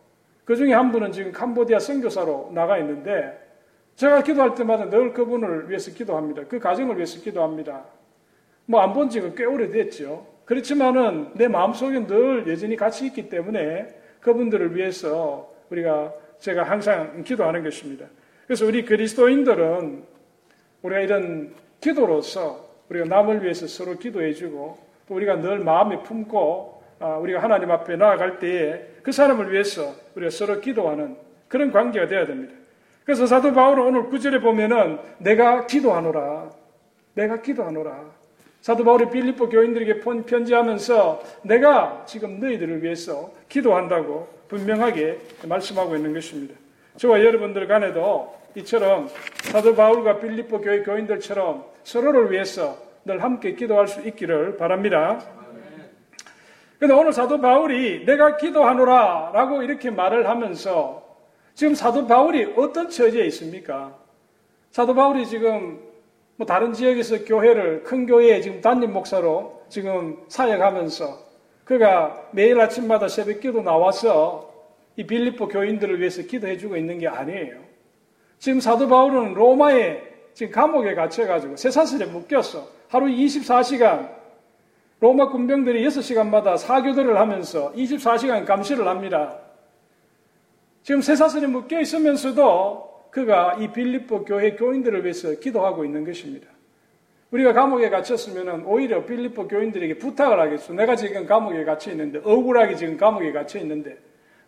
그 0.46 0.56
중에 0.56 0.72
한 0.72 0.94
분은 0.94 1.12
지금 1.12 1.34
캄보디아 1.34 1.78
선교사로 1.78 2.52
나가 2.54 2.78
있는데 2.78 3.38
제가 3.98 4.24
기도할 4.24 4.56
때마다 4.56 4.90
늘 4.90 5.12
그분을 5.12 5.70
위해서 5.70 5.92
기도합니다. 5.92 6.44
그 6.48 6.58
가정을 6.58 6.96
위해서 6.96 7.20
기도합니다. 7.20 7.84
뭐 8.66 8.80
안 8.80 8.94
본 8.94 9.10
지가 9.10 9.34
꽤 9.36 9.44
오래됐죠. 9.44 10.26
그렇지만은 10.46 11.32
내 11.34 11.50
마음속에 11.50 12.08
늘 12.08 12.48
여전히 12.48 12.78
같이 12.78 13.08
있기 13.08 13.28
때문에 13.28 13.88
그분들을 14.22 14.74
위해서 14.78 15.54
우리가 15.70 16.14
제가 16.40 16.64
항상 16.64 17.24
기도하는 17.24 17.62
것입니다. 17.62 18.06
그래서 18.48 18.66
우리 18.66 18.86
그리스도인들은 18.86 20.06
우리가 20.82 21.02
이런 21.02 21.54
기도로서 21.82 22.70
우리가 22.88 23.06
남을 23.06 23.44
위해서 23.44 23.68
서로 23.68 23.98
기도해주고 23.98 24.78
또 25.10 25.14
우리가 25.14 25.42
늘 25.42 25.60
마음에 25.60 26.02
품고 26.04 26.80
아, 26.80 26.81
우리가 27.02 27.42
하나님 27.42 27.72
앞에 27.72 27.96
나아갈 27.96 28.40
때에 28.40 28.82
그 29.04 29.12
사람을 29.12 29.52
위해서 29.52 29.94
우리가 30.16 30.30
서로 30.30 30.60
기도하는 30.60 31.16
그런 31.48 31.72
관계가 31.72 32.08
되어야 32.08 32.26
됩니다. 32.26 32.54
그래서 33.04 33.26
사도 33.26 33.54
바울은 33.54 33.84
오늘 33.84 34.04
구절에 34.10 34.40
보면은 34.40 35.00
내가 35.18 35.66
기도하노라. 35.66 36.50
내가 37.16 37.42
기도하노라. 37.42 38.22
사도 38.62 38.84
바울이 38.84 39.10
빌립보 39.10 39.50
교인들에게 39.50 40.02
편지하면서 40.02 41.24
내가 41.44 42.04
지금 42.06 42.40
너희들을 42.40 42.84
위해서 42.84 43.32
기도한다고 43.50 44.28
분명하게 44.48 45.20
말씀하고 45.48 45.96
있는 45.96 46.14
것입니다. 46.14 46.54
저와 46.98 47.24
여러분들 47.24 47.68
간에도 47.68 48.36
이처럼 48.56 49.10
사도 49.42 49.76
바울과 49.76 50.20
빌립보 50.20 50.62
교회 50.62 50.84
교인들처럼 50.84 51.66
서로를 51.84 52.32
위해서 52.32 52.78
늘 53.04 53.24
함께 53.24 53.56
기도할 53.56 53.88
수 53.88 54.08
있기를 54.08 54.58
바랍니다. 54.58 55.20
그런데 56.82 57.00
오늘 57.00 57.14
사도 57.14 57.40
바울이 57.40 58.06
내가 58.06 58.38
기도하노라 58.38 59.34
라고 59.36 59.62
이렇게 59.62 59.92
말을 59.92 60.28
하면서 60.28 61.04
지금 61.54 61.76
사도 61.76 62.08
바울이 62.08 62.56
어떤 62.58 62.90
처지에 62.90 63.24
있습니까? 63.28 63.96
사도 64.72 64.96
바울이 64.96 65.28
지금 65.28 65.80
뭐 66.38 66.48
다른 66.48 66.74
지역에서 66.74 67.24
교회를 67.24 67.84
큰 67.84 68.08
교회에 68.08 68.42
지금 68.42 68.62
담임 68.62 68.94
목사로 68.94 69.62
지금 69.70 70.18
사역하면서 70.28 71.20
그가 71.66 72.30
매일 72.32 72.60
아침마다 72.60 73.08
새벽 73.08 73.42
기도 73.42 73.62
나와서 73.62 74.52
이 74.96 75.06
빌립보 75.06 75.50
교인들을 75.50 76.00
위해서 76.00 76.24
기도해주고 76.24 76.78
있는 76.78 76.98
게 76.98 77.08
아니에요. 77.08 77.60
지금 78.40 78.60
사도 78.60 78.88
바울은 78.88 79.36
로마에 79.36 80.02
지금 80.34 80.52
감옥에 80.52 80.96
갇혀가지고 80.96 81.58
쇠사슬에 81.58 82.08
묶였어. 82.08 82.68
하루 82.88 83.06
24시간 83.06 84.21
로마 85.02 85.30
군병들이 85.30 85.84
6시간마다 85.88 86.58
사교들을 86.58 87.18
하면서 87.18 87.74
24시간 87.74 88.46
감시를 88.46 88.88
합니다. 88.88 89.40
지금 90.84 91.02
쇠사슬에 91.02 91.48
묶여 91.48 91.80
있으면서도 91.82 93.08
그가 93.10 93.56
이 93.60 93.68
빌립보 93.72 94.26
교회 94.26 94.56
교인들을 94.56 95.04
위해서 95.04 95.32
기도하고 95.32 95.86
있는 95.86 96.06
것입니다. 96.06 96.48
우리가 97.32 97.52
감옥에 97.54 97.90
갇혔으면 97.90 98.64
오히려 98.66 99.04
빌립보 99.04 99.48
교인들에게 99.48 99.98
부탁을 99.98 100.40
하겠어. 100.40 100.74
내가 100.74 100.96
지금 100.96 101.26
감옥에 101.26 101.64
갇혀 101.66 101.92
있는데, 101.92 102.20
억울하게 102.24 102.76
지금 102.76 102.96
감옥에 102.96 103.32
갇혀 103.32 103.58
있는데, 103.60 103.98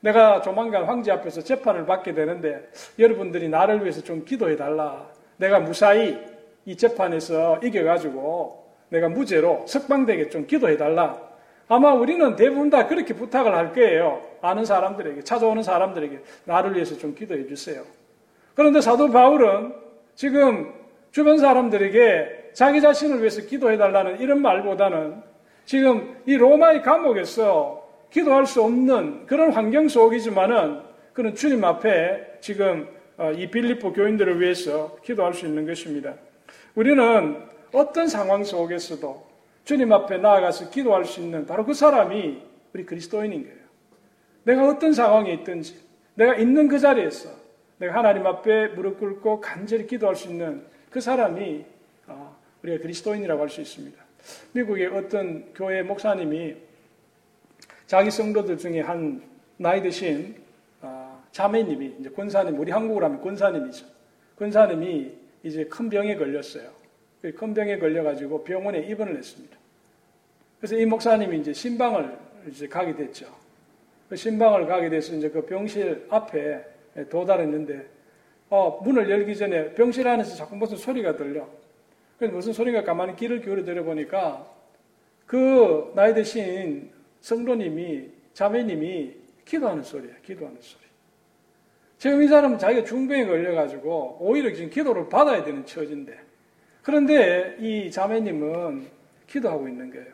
내가 0.01 0.41
조만간 0.41 0.83
황제 0.83 1.11
앞에서 1.11 1.41
재판을 1.41 1.85
받게 1.85 2.13
되는데 2.13 2.69
여러분들이 2.99 3.47
나를 3.49 3.81
위해서 3.81 4.01
좀 4.01 4.25
기도해 4.25 4.57
달라. 4.57 5.09
내가 5.37 5.61
무사히 5.61 6.19
이 6.65 6.75
재판에서 6.75 7.59
이겨가지고 7.63 8.62
내가 8.93 9.09
무죄로 9.09 9.65
석방되게 9.67 10.29
좀 10.29 10.45
기도해 10.45 10.77
달라. 10.77 11.19
아마 11.67 11.93
우리는 11.93 12.35
대부분 12.35 12.69
다 12.69 12.85
그렇게 12.85 13.15
부탁을 13.15 13.55
할 13.55 13.73
거예요. 13.73 14.21
아는 14.41 14.65
사람들에게, 14.65 15.23
찾아오는 15.23 15.63
사람들에게 15.63 16.19
나를 16.45 16.75
위해서 16.75 16.95
좀 16.97 17.15
기도해 17.15 17.47
주세요. 17.47 17.83
그런데 18.53 18.81
사도 18.81 19.09
바울은 19.09 19.73
지금 20.13 20.71
주변 21.11 21.39
사람들에게 21.39 22.51
자기 22.53 22.81
자신을 22.81 23.19
위해서 23.19 23.41
기도해 23.41 23.77
달라는 23.77 24.19
이런 24.19 24.41
말보다는 24.43 25.23
지금 25.65 26.15
이 26.27 26.37
로마의 26.37 26.83
감옥에서 26.83 27.89
기도할 28.11 28.45
수 28.45 28.61
없는 28.61 29.25
그런 29.25 29.51
환경 29.51 29.87
속이지만은 29.87 30.81
그는 31.13 31.33
주님 31.33 31.63
앞에 31.63 32.37
지금 32.41 32.87
어, 33.17 33.31
이 33.31 33.49
빌립보 33.49 33.93
교인들을 33.93 34.39
위해서 34.39 34.95
기도할 35.03 35.33
수 35.33 35.47
있는 35.47 35.65
것입니다. 35.65 36.13
우리는 36.75 37.52
어떤 37.73 38.07
상황 38.07 38.43
속에서도 38.43 39.27
주님 39.65 39.91
앞에 39.91 40.17
나아가서 40.17 40.69
기도할 40.69 41.05
수 41.05 41.21
있는 41.21 41.45
바로 41.45 41.65
그 41.65 41.73
사람이 41.73 42.41
우리 42.73 42.85
그리스도인인 42.85 43.43
거예요. 43.43 43.63
내가 44.43 44.67
어떤 44.67 44.93
상황에 44.93 45.33
있든지 45.33 45.79
내가 46.15 46.35
있는 46.35 46.67
그 46.67 46.79
자리에서 46.79 47.29
내가 47.77 47.95
하나님 47.95 48.25
앞에 48.27 48.69
무릎 48.69 48.99
꿇고 48.99 49.41
간절히 49.41 49.87
기도할 49.87 50.15
수 50.15 50.27
있는 50.29 50.65
그 50.89 51.01
사람이 51.01 51.65
어, 52.07 52.37
우리가 52.61 52.81
그리스도인이라고 52.81 53.41
할 53.41 53.49
수 53.49 53.61
있습니다. 53.61 54.03
미국의 54.53 54.87
어떤 54.87 55.53
교회 55.53 55.81
목사님이 55.81 56.55
자기 57.87 58.09
성도들 58.11 58.57
중에 58.57 58.81
한 58.81 59.21
나이 59.57 59.81
드신 59.81 60.35
아, 60.81 61.21
자매님이 61.31 61.95
이제 61.99 62.09
권사님 62.09 62.59
우리 62.59 62.71
한국으로 62.71 63.05
하면 63.05 63.21
권사님이죠. 63.21 63.85
권사님이 64.37 65.11
이제 65.43 65.65
큰 65.65 65.89
병에 65.89 66.15
걸렸어요. 66.15 66.82
그큰 67.23 67.53
병에 67.53 67.77
걸려가지고 67.77 68.43
병원에 68.43 68.79
입원을 68.79 69.15
했습니다. 69.15 69.57
그래서 70.59 70.75
이 70.75 70.85
목사님이 70.85 71.39
이제 71.39 71.53
신방을 71.53 72.17
이제 72.49 72.67
가게 72.67 72.93
됐죠. 72.93 73.27
그 74.09 74.17
신방을 74.17 74.67
가게 74.67 74.89
돼서 74.89 75.15
이제 75.15 75.29
그 75.29 75.45
병실 75.45 76.05
앞에 76.09 76.65
도달했는데 77.09 77.87
어, 78.49 78.81
문을 78.83 79.09
열기 79.09 79.35
전에 79.35 79.73
병실 79.73 80.05
안에서 80.05 80.35
자꾸 80.35 80.57
무슨 80.57 80.75
소리가 80.75 81.15
들려. 81.15 81.47
그래서 82.17 82.35
무슨 82.35 82.51
소리가 82.51 82.83
가만히 82.83 83.15
귀를 83.15 83.41
기울여 83.41 83.63
들어보니까 83.63 84.45
그 85.25 85.93
나이 85.95 86.13
드신 86.13 86.91
성도님이, 87.21 88.09
자매님이 88.33 89.13
기도하는 89.45 89.81
소리야, 89.81 90.13
기도하는 90.25 90.57
소리. 90.59 90.83
지금 91.97 92.21
이 92.21 92.27
사람은 92.27 92.59
자기가 92.59 92.83
중병에 92.83 93.25
걸려가지고 93.25 94.17
오히려 94.19 94.53
지금 94.53 94.69
기도를 94.69 95.07
받아야 95.07 95.41
되는 95.45 95.65
처지인데. 95.65 96.32
그런데 96.83 97.55
이 97.59 97.89
자매님은 97.89 98.87
기도하고 99.27 99.67
있는 99.67 99.89
거예요. 99.89 100.13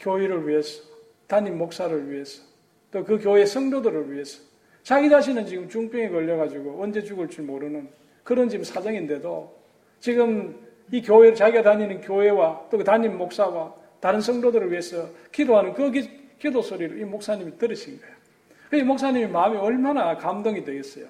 교회를 0.00 0.46
위해서, 0.46 0.82
담임 1.26 1.56
목사를 1.56 2.10
위해서, 2.10 2.42
또 2.90 3.04
그 3.04 3.18
교회 3.18 3.46
성도들을 3.46 4.12
위해서. 4.12 4.40
자기 4.82 5.08
자신은 5.08 5.46
지금 5.46 5.68
중병에 5.68 6.08
걸려가지고 6.08 6.82
언제 6.82 7.02
죽을지 7.02 7.42
모르는 7.42 7.88
그런 8.24 8.48
지금 8.48 8.64
사정인데도 8.64 9.54
지금 10.00 10.58
이 10.90 11.02
교회를 11.02 11.34
자기가 11.34 11.62
다니는 11.62 12.00
교회와 12.00 12.68
또 12.70 12.78
그 12.78 12.84
담임 12.84 13.18
목사와 13.18 13.74
다른 14.00 14.20
성도들을 14.20 14.70
위해서 14.70 15.08
기도하는 15.32 15.74
그 15.74 15.90
기, 15.90 16.50
도 16.50 16.62
소리를 16.62 16.98
이 16.98 17.04
목사님이 17.04 17.58
들으신 17.58 18.00
거예요. 18.00 18.14
이 18.72 18.82
목사님이 18.82 19.26
마음이 19.26 19.58
얼마나 19.58 20.16
감동이 20.16 20.64
되겠어요. 20.64 21.06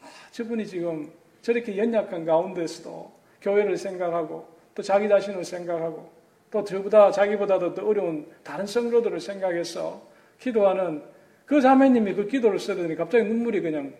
아, 0.00 0.06
저분이 0.30 0.66
지금 0.66 1.10
저렇게 1.42 1.76
연약한 1.76 2.24
가운데서도 2.24 3.21
교회를 3.42 3.76
생각하고 3.76 4.46
또 4.74 4.82
자기 4.82 5.08
자신을 5.08 5.44
생각하고 5.44 6.10
또 6.50 6.64
저보다 6.64 7.10
자기보다도 7.10 7.74
더 7.74 7.86
어려운 7.86 8.26
다른 8.42 8.66
성도들을 8.66 9.20
생각해서 9.20 10.02
기도하는 10.38 11.02
그 11.44 11.60
자매님이 11.60 12.14
그 12.14 12.26
기도를 12.26 12.58
쓰더니 12.58 12.94
갑자기 12.94 13.24
눈물이 13.24 13.60
그냥 13.60 13.92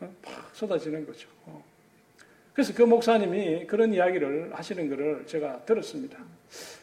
어, 0.00 0.08
팍 0.22 0.54
쏟아지는 0.54 1.06
거죠. 1.06 1.28
어. 1.46 1.62
그래서 2.52 2.74
그 2.74 2.82
목사님이 2.82 3.66
그런 3.66 3.94
이야기를 3.94 4.50
하시는 4.52 4.88
것을 4.90 5.26
제가 5.26 5.64
들었습니다. 5.64 6.18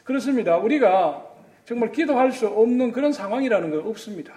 그렇습니다. 0.03 0.57
우리가 0.57 1.27
정말 1.65 1.91
기도할 1.91 2.31
수 2.31 2.47
없는 2.47 2.91
그런 2.91 3.11
상황이라는 3.11 3.71
건 3.71 3.87
없습니다. 3.87 4.33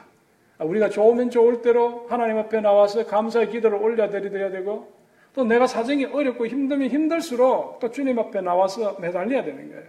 아, 0.58 0.64
우리가 0.64 0.88
좋으면 0.88 1.30
좋을 1.30 1.62
대로 1.62 2.06
하나님 2.08 2.38
앞에 2.38 2.60
나와서 2.60 3.06
감사의 3.06 3.50
기도를 3.50 3.78
올려드려야 3.78 4.50
되고 4.50 4.92
또 5.38 5.44
내가 5.44 5.68
사정이 5.68 6.06
어렵고 6.06 6.48
힘들면 6.48 6.88
힘들수록 6.88 7.78
또 7.78 7.88
주님 7.92 8.18
앞에 8.18 8.40
나와서 8.40 8.96
매달려야 8.98 9.44
되는 9.44 9.68
거예요. 9.68 9.84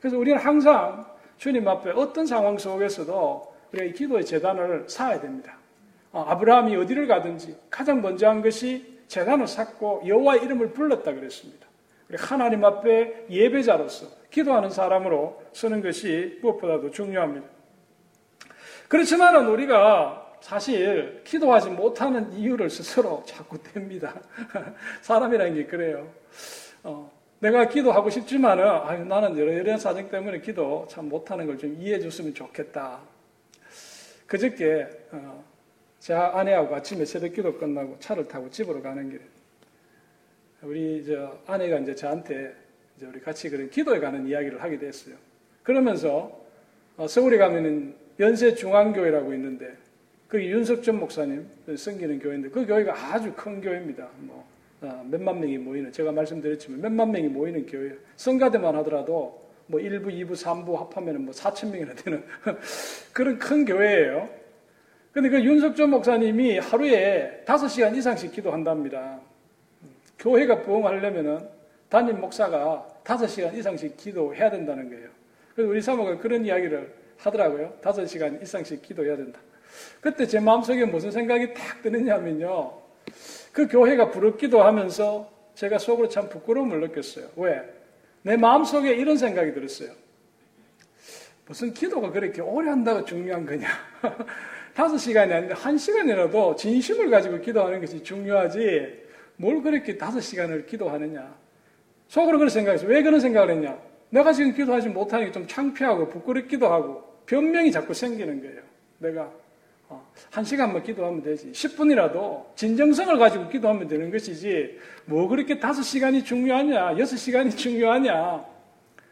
그래서 0.00 0.18
우리는 0.18 0.36
항상 0.36 1.06
주님 1.36 1.68
앞에 1.68 1.92
어떤 1.92 2.26
상황 2.26 2.58
속에서도 2.58 3.54
우리가 3.72 3.84
이 3.84 3.92
기도의 3.92 4.24
재단을 4.24 4.88
쌓아야 4.88 5.20
됩니다. 5.20 5.56
아, 6.10 6.24
아브라함이 6.30 6.74
어디를 6.74 7.06
가든지 7.06 7.56
가장 7.70 8.02
먼저 8.02 8.28
한 8.28 8.42
것이 8.42 8.98
재단을 9.06 9.46
쌓고 9.46 10.02
여호와의 10.04 10.42
이름을 10.42 10.72
불렀다 10.72 11.14
그랬습니다. 11.14 11.68
하나님 12.16 12.64
앞에 12.64 13.26
예배자로서 13.30 14.08
기도하는 14.28 14.70
사람으로 14.70 15.40
서는 15.52 15.82
것이 15.84 16.40
무엇보다도 16.42 16.90
중요합니다. 16.90 17.46
그렇지만은 18.88 19.46
우리가 19.46 20.27
사실 20.40 21.22
기도하지 21.24 21.70
못하는 21.70 22.32
이유를 22.32 22.70
스스로 22.70 23.22
자꾸 23.26 23.58
댑니다. 23.58 24.20
사람이라는 25.02 25.54
게 25.54 25.66
그래요. 25.66 26.08
어, 26.82 27.10
내가 27.40 27.68
기도하고 27.68 28.10
싶지만은 28.10 28.64
아유, 28.66 29.04
나는 29.04 29.38
여러 29.38 29.54
여러 29.54 29.76
사정 29.78 30.08
때문에 30.10 30.40
기도 30.40 30.86
참 30.90 31.08
못하는 31.08 31.46
걸 31.46 31.56
좀 31.58 31.76
이해해 31.80 32.00
줬으면 32.00 32.34
좋겠다. 32.34 33.00
그저께 34.26 34.86
어, 35.12 35.44
제 35.98 36.14
아내하고 36.14 36.74
아침에 36.74 37.04
새벽 37.04 37.32
기도 37.32 37.56
끝나고 37.58 37.96
차를 38.00 38.26
타고 38.28 38.50
집으로 38.50 38.82
가는 38.82 39.08
길에 39.10 39.20
우리 40.62 41.04
저 41.06 41.38
아내가 41.46 41.78
이제 41.78 41.94
저한테 41.94 42.54
이제 42.96 43.06
우리 43.06 43.20
같이 43.20 43.48
그런 43.48 43.70
기도에 43.70 44.00
가는 44.00 44.26
이야기를 44.26 44.62
하게 44.62 44.78
됐어요. 44.78 45.14
그러면서 45.62 46.40
어, 46.96 47.06
서울에 47.06 47.38
가면은 47.38 47.94
연세 48.18 48.54
중앙교회라고 48.54 49.32
있는데 49.34 49.76
거기 50.28 50.50
윤석전 50.50 51.00
목사님 51.00 51.46
섬기는 51.74 52.18
교회인데 52.18 52.50
그 52.50 52.66
교회가 52.66 52.94
아주 52.94 53.32
큰 53.34 53.60
교회입니다. 53.60 54.08
뭐 54.18 54.46
어, 54.82 55.04
몇만 55.10 55.40
명이 55.40 55.58
모이는 55.58 55.90
제가 55.90 56.12
말씀드렸지만 56.12 56.80
몇만 56.82 57.10
명이 57.10 57.28
모이는 57.28 57.66
교회 57.66 57.96
성가대만 58.16 58.76
하더라도 58.76 59.48
뭐 59.66 59.80
1부, 59.80 60.06
2부, 60.06 60.32
3부 60.32 60.76
합하면 60.76 61.24
뭐 61.24 61.34
4천 61.34 61.70
명이나 61.70 61.94
되는 61.94 62.22
그런 63.12 63.38
큰 63.38 63.64
교회예요. 63.64 64.28
근데 65.12 65.30
그 65.30 65.42
윤석전 65.42 65.90
목사님이 65.90 66.58
하루에 66.58 67.42
5시간 67.46 67.96
이상씩 67.96 68.32
기도한답니다. 68.32 69.20
교회가 70.18 70.62
부흥하려면은 70.62 71.40
담임 71.88 72.20
목사가 72.20 72.86
5시간 73.02 73.56
이상씩 73.56 73.96
기도해야 73.96 74.50
된다는 74.50 74.90
거예요. 74.90 75.08
그래서 75.54 75.70
우리 75.70 75.80
사모가 75.80 76.18
그런 76.18 76.44
이야기를 76.44 76.92
하더라고요. 77.16 77.78
5시간 77.80 78.42
이상씩 78.42 78.82
기도해야 78.82 79.16
된다. 79.16 79.40
그때 80.00 80.26
제 80.26 80.40
마음속에 80.40 80.84
무슨 80.84 81.10
생각이 81.10 81.54
딱 81.54 81.82
드느냐면요. 81.82 82.72
그 83.52 83.66
교회가 83.68 84.10
부럽기도 84.10 84.62
하면서 84.62 85.30
제가 85.54 85.78
속으로 85.78 86.08
참 86.08 86.28
부끄러움을 86.28 86.80
느꼈어요. 86.80 87.26
왜? 87.36 87.62
내 88.22 88.36
마음속에 88.36 88.92
이런 88.92 89.16
생각이 89.16 89.52
들었어요. 89.52 89.90
무슨 91.46 91.72
기도가 91.72 92.10
그렇게 92.10 92.40
오래 92.42 92.68
한다고 92.68 93.04
중요한 93.04 93.46
거냐. 93.46 93.66
다섯 94.74 94.98
시간이 94.98 95.32
아닌데 95.32 95.54
한 95.54 95.76
시간이라도 95.76 96.54
진심을 96.54 97.10
가지고 97.10 97.40
기도하는 97.40 97.80
것이 97.80 98.02
중요하지 98.02 99.06
뭘 99.36 99.62
그렇게 99.62 99.96
다섯 99.96 100.20
시간을 100.20 100.66
기도하느냐. 100.66 101.34
속으로 102.08 102.38
그런 102.38 102.50
생각했어요. 102.50 102.88
왜 102.88 103.02
그런 103.02 103.18
생각을 103.18 103.50
했냐? 103.54 103.78
내가 104.10 104.32
지금 104.32 104.52
기도하지 104.52 104.88
못하니까 104.88 105.32
좀 105.32 105.46
창피하고 105.46 106.08
부끄럽기도 106.08 106.68
하고 106.72 107.02
변명이 107.26 107.72
자꾸 107.72 107.94
생기는 107.94 108.40
거예요. 108.40 108.62
내가 108.98 109.22
어, 109.22 109.32
한 110.30 110.44
시간만 110.44 110.82
기도하면 110.82 111.22
되지. 111.22 111.52
10분이라도 111.52 112.54
진정성을 112.56 113.18
가지고 113.18 113.48
기도하면 113.48 113.88
되는 113.88 114.10
것이지 114.10 114.78
뭐 115.06 115.28
그렇게 115.28 115.58
다섯 115.58 115.82
시간이 115.82 116.24
중요하냐, 116.24 116.98
여섯 116.98 117.16
시간이 117.16 117.50
중요하냐. 117.50 118.44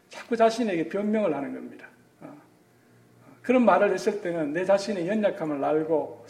자꾸 0.09 0.37
자신에게 0.37 0.89
변명을 0.89 1.35
하는 1.35 1.55
겁니다. 1.55 1.87
어, 2.21 2.27
어, 2.27 3.33
그런 3.43 3.65
말을 3.65 3.93
했을 3.93 4.21
때는 4.21 4.53
내 4.53 4.65
자신의 4.65 5.09
연약함을 5.09 5.65
알고 5.65 6.25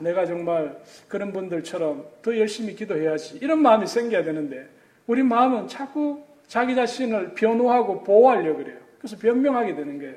내가 0.00 0.26
정말 0.26 0.80
그런 1.08 1.32
분들처럼 1.32 2.06
더 2.22 2.36
열심히 2.38 2.74
기도해야지. 2.74 3.38
이런 3.42 3.60
마음이 3.60 3.86
생겨야 3.86 4.22
되는데, 4.22 4.68
우리 5.06 5.22
마음은 5.22 5.68
자꾸 5.68 6.22
자기 6.46 6.74
자신을 6.74 7.34
변호하고 7.34 8.04
보호하려고 8.04 8.58
그래요. 8.58 8.78
그래서 8.98 9.16
변명하게 9.16 9.74
되는 9.74 9.98
거예요. 9.98 10.14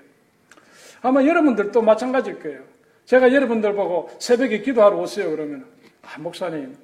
아마 1.02 1.24
여러분들도 1.26 1.82
마찬가지일 1.82 2.40
거예요. 2.40 2.71
제가 3.06 3.34
여러분들 3.34 3.74
보고 3.74 4.10
새벽에 4.20 4.60
기도하러 4.62 4.98
오세요. 4.98 5.30
그러면, 5.32 5.66
아, 6.02 6.20
목사님, 6.20 6.76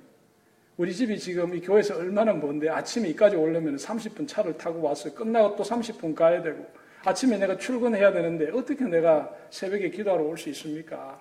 우리 0.77 0.93
집이 0.93 1.17
지금 1.19 1.55
이 1.55 1.61
교회에서 1.61 1.95
얼마나 1.97 2.33
먼데 2.33 2.69
아침에 2.69 3.09
이까지 3.09 3.35
오려면 3.35 3.77
30분 3.77 4.27
차를 4.27 4.57
타고 4.57 4.81
와서 4.81 5.13
끝나고 5.13 5.55
또 5.55 5.63
30분 5.63 6.13
가야 6.13 6.41
되고 6.43 6.65
아침에 7.03 7.37
내가 7.37 7.57
출근해야 7.57 8.11
되는데 8.11 8.51
어떻게 8.51 8.83
내가 8.85 9.33
새벽에 9.49 9.89
기도하러 9.89 10.23
올 10.23 10.37
수 10.37 10.49
있습니까? 10.49 11.19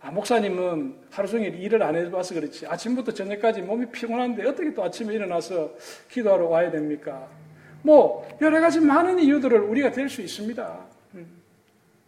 아, 0.00 0.10
목사님은 0.12 0.94
하루 1.10 1.26
종일 1.26 1.54
일을 1.58 1.82
안 1.82 1.96
해봐서 1.96 2.34
그렇지. 2.34 2.66
아침부터 2.66 3.12
저녁까지 3.12 3.62
몸이 3.62 3.86
피곤한데 3.90 4.46
어떻게 4.46 4.72
또 4.74 4.84
아침에 4.84 5.14
일어나서 5.14 5.72
기도하러 6.10 6.46
와야 6.46 6.70
됩니까? 6.70 7.26
뭐, 7.82 8.28
여러 8.40 8.60
가지 8.60 8.78
많은 8.80 9.18
이유들을 9.18 9.58
우리가 9.60 9.90
될 9.92 10.08
수 10.08 10.20
있습니다. 10.20 10.78
음. 11.14 11.26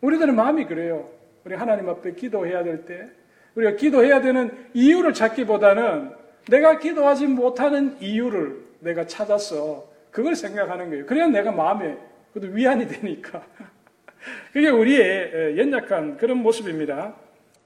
우리들의 0.00 0.34
마음이 0.34 0.66
그래요. 0.66 1.08
우리 1.48 1.54
하나님 1.54 1.88
앞에 1.88 2.12
기도해야 2.12 2.62
될 2.62 2.84
때, 2.84 3.08
우리가 3.54 3.76
기도해야 3.76 4.20
되는 4.20 4.50
이유를 4.74 5.14
찾기보다는 5.14 6.10
내가 6.50 6.78
기도하지 6.78 7.26
못하는 7.26 7.96
이유를 8.02 8.64
내가 8.80 9.06
찾아서 9.06 9.90
그걸 10.10 10.34
생각하는 10.34 10.90
거예요. 10.90 11.06
그래야 11.06 11.26
내가 11.26 11.50
마음에 11.50 11.96
그래도 12.34 12.52
위안이 12.52 12.86
되니까. 12.86 13.46
그게 14.52 14.68
우리의 14.68 15.56
연약한 15.56 16.18
그런 16.18 16.36
모습입니다. 16.38 17.14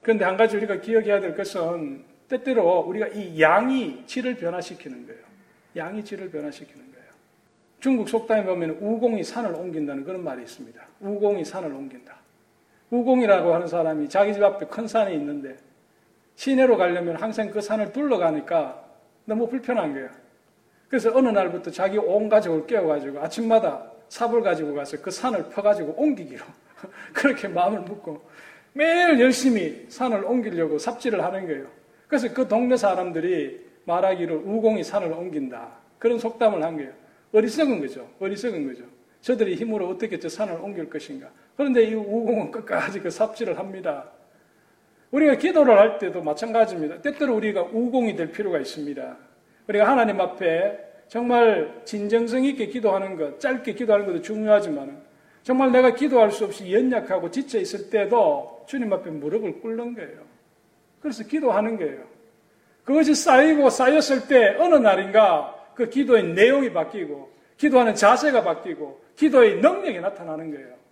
그런데 0.01 0.23
한 0.23 0.37
가지 0.37 0.55
우리가 0.55 0.79
기억해야 0.79 1.19
될 1.19 1.35
것은 1.35 2.05
때때로 2.29 2.85
우리가 2.87 3.07
이 3.09 3.41
양이 3.41 4.03
질을 4.05 4.35
변화시키는 4.35 5.07
거예요. 5.07 5.21
양이 5.75 6.05
질을 6.05 6.31
변화시키는 6.31 6.89
거예요. 6.93 7.07
중국 7.81 8.07
속담에 8.07 8.45
보면 8.45 8.77
우공이 8.79 9.25
산을 9.25 9.53
옮긴다는 9.53 10.05
그런 10.05 10.23
말이 10.23 10.41
있습니다. 10.43 10.81
우공이 11.01 11.43
산을 11.43 11.69
옮긴다. 11.69 12.22
우공이라고 12.89 13.53
하는 13.53 13.67
사람이 13.67 14.09
자기 14.09 14.33
집 14.33 14.43
앞에 14.43 14.67
큰 14.67 14.87
산이 14.87 15.15
있는데 15.15 15.57
시내로 16.35 16.77
가려면 16.77 17.15
항상 17.15 17.49
그 17.49 17.61
산을 17.61 17.91
둘러가니까 17.91 18.83
너무 19.25 19.47
불편한 19.47 19.93
거예요. 19.93 20.09
그래서 20.89 21.11
어느 21.15 21.29
날부터 21.29 21.71
자기 21.71 21.97
온 21.97 22.29
가족을 22.29 22.67
깨워가지고 22.67 23.19
아침마다 23.19 23.91
삽을 24.09 24.41
가지고 24.41 24.75
가서 24.75 25.01
그 25.01 25.09
산을 25.09 25.49
펴가지고 25.49 25.93
옮기기로 25.97 26.43
그렇게 27.13 27.47
마음을 27.47 27.81
먹고 27.81 28.21
매일 28.73 29.19
열심히 29.19 29.85
산을 29.89 30.23
옮기려고 30.23 30.77
삽질을 30.77 31.23
하는 31.23 31.47
거예요. 31.47 31.67
그래서 32.07 32.31
그 32.33 32.47
동네 32.47 32.77
사람들이 32.77 33.65
말하기를 33.85 34.35
우공이 34.35 34.83
산을 34.83 35.11
옮긴다. 35.11 35.71
그런 35.97 36.19
속담을 36.19 36.61
한 36.63 36.77
거예요. 36.77 36.91
어리석은 37.33 37.79
거죠. 37.79 38.07
어리석은 38.19 38.67
거죠. 38.67 38.83
저들이 39.21 39.55
힘으로 39.55 39.89
어떻게 39.89 40.19
저 40.19 40.29
산을 40.29 40.55
옮길 40.61 40.89
것인가. 40.89 41.29
그런데 41.55 41.83
이 41.83 41.93
우공은 41.93 42.51
끝까지 42.51 42.99
그 42.99 43.09
삽질을 43.09 43.59
합니다. 43.59 44.09
우리가 45.11 45.35
기도를 45.35 45.77
할 45.77 45.99
때도 45.99 46.23
마찬가지입니다. 46.23 47.01
때때로 47.01 47.35
우리가 47.35 47.61
우공이 47.61 48.15
될 48.15 48.31
필요가 48.31 48.57
있습니다. 48.59 49.17
우리가 49.67 49.87
하나님 49.87 50.19
앞에 50.19 50.79
정말 51.07 51.81
진정성 51.85 52.43
있게 52.45 52.67
기도하는 52.67 53.15
것, 53.15 53.39
짧게 53.39 53.73
기도하는 53.73 54.07
것도 54.07 54.21
중요하지만 54.21 55.03
정말 55.43 55.71
내가 55.71 55.93
기도할 55.93 56.31
수 56.31 56.45
없이 56.45 56.73
연약하고 56.73 57.29
지쳐 57.29 57.59
있을 57.59 57.89
때도 57.89 58.63
주님 58.65 58.91
앞에 58.91 59.11
무릎을 59.11 59.59
꿇는 59.59 59.93
거예요. 59.93 60.23
그래서 60.99 61.23
기도하는 61.23 61.77
거예요. 61.77 62.01
그것이 62.83 63.13
쌓이고 63.13 63.69
쌓였을 63.69 64.27
때 64.27 64.55
어느 64.59 64.75
날인가 64.75 65.53
그 65.75 65.89
기도의 65.89 66.33
내용이 66.33 66.71
바뀌고 66.71 67.29
기도하는 67.57 67.93
자세가 67.93 68.43
바뀌고 68.43 69.01
기도의 69.15 69.57
능력이 69.57 69.99
나타나는 69.99 70.51
거예요. 70.51 70.82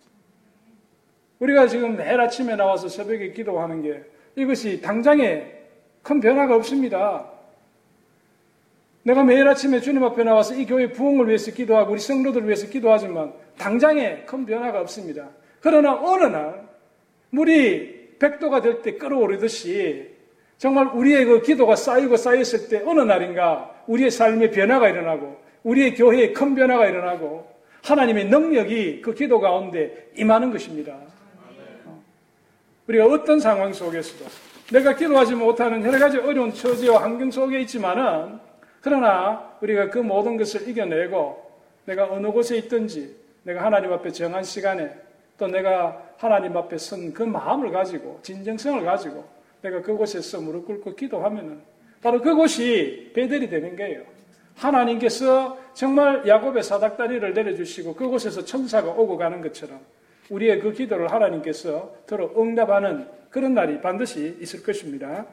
우리가 1.41 1.67
지금 1.67 1.97
매일 1.97 2.21
아침에 2.21 2.55
나와서 2.55 2.87
새벽에 2.87 3.31
기도하는 3.31 3.81
게 3.81 4.03
이것이 4.35 4.79
당장에 4.79 5.43
큰 6.03 6.21
변화가 6.21 6.55
없습니다. 6.55 7.27
내가 9.03 9.23
매일 9.23 9.47
아침에 9.47 9.79
주님 9.79 10.03
앞에 10.03 10.23
나와서 10.23 10.53
이 10.53 10.65
교회 10.67 10.91
부흥을 10.91 11.27
위해서 11.27 11.51
기도하고 11.51 11.93
우리 11.93 11.99
성도들을 11.99 12.45
위해서 12.45 12.67
기도하지만 12.67 13.33
당장에 13.57 14.23
큰 14.25 14.45
변화가 14.45 14.81
없습니다. 14.81 15.29
그러나 15.59 15.95
어느 15.95 16.25
날 16.25 16.69
물이 17.31 18.17
백도가 18.19 18.61
될 18.61 18.83
때 18.83 18.97
끓어오르듯이 18.97 20.11
정말 20.59 20.87
우리의 20.93 21.25
그 21.25 21.41
기도가 21.41 21.75
쌓이고 21.75 22.17
쌓였을 22.17 22.69
때 22.69 22.83
어느 22.85 23.01
날인가 23.01 23.83
우리의 23.87 24.11
삶에 24.11 24.51
변화가 24.51 24.89
일어나고 24.89 25.37
우리의 25.63 25.95
교회에 25.95 26.33
큰 26.33 26.53
변화가 26.53 26.85
일어나고 26.87 27.49
하나님의 27.83 28.25
능력이 28.25 29.01
그 29.01 29.15
기도 29.15 29.39
가운데 29.39 30.11
임하는 30.15 30.51
것입니다. 30.51 30.95
우리가 32.91 33.05
어떤 33.05 33.39
상황 33.39 33.71
속에서도 33.71 34.25
내가 34.71 34.95
기도하지 34.95 35.35
못하는 35.35 35.83
여러 35.83 35.97
가지 35.97 36.17
어려운 36.17 36.53
처지와 36.53 37.01
환경 37.01 37.31
속에 37.31 37.61
있지만은 37.61 38.39
그러나 38.81 39.55
우리가 39.61 39.89
그 39.89 39.99
모든 39.99 40.37
것을 40.37 40.67
이겨내고 40.67 41.51
내가 41.85 42.11
어느 42.11 42.27
곳에 42.27 42.57
있든지 42.57 43.15
내가 43.43 43.63
하나님 43.63 43.93
앞에 43.93 44.11
정한 44.11 44.43
시간에 44.43 44.91
또 45.37 45.47
내가 45.47 46.01
하나님 46.17 46.55
앞에 46.55 46.77
선 46.77 47.13
그 47.13 47.23
마음을 47.23 47.71
가지고 47.71 48.19
진정성을 48.23 48.83
가지고 48.83 49.25
내가 49.61 49.81
그곳에서 49.81 50.41
무릎 50.41 50.65
꿇고 50.65 50.95
기도하면은 50.95 51.61
바로 52.01 52.21
그곳이 52.21 53.11
베델이 53.15 53.49
되는 53.49 53.75
거예요. 53.75 54.03
하나님께서 54.55 55.57
정말 55.73 56.27
야곱의 56.27 56.63
사닥다리를 56.63 57.33
내려주시고 57.33 57.95
그곳에서 57.95 58.43
천사가 58.43 58.89
오고 58.89 59.17
가는 59.17 59.41
것처럼 59.41 59.79
우리의 60.31 60.59
그 60.59 60.71
기도를 60.71 61.11
하나님께서 61.11 61.93
들어 62.07 62.31
응답하는 62.37 63.07
그런 63.29 63.53
날이 63.53 63.79
반드시 63.81 64.37
있을 64.39 64.63
것입니다. 64.63 65.25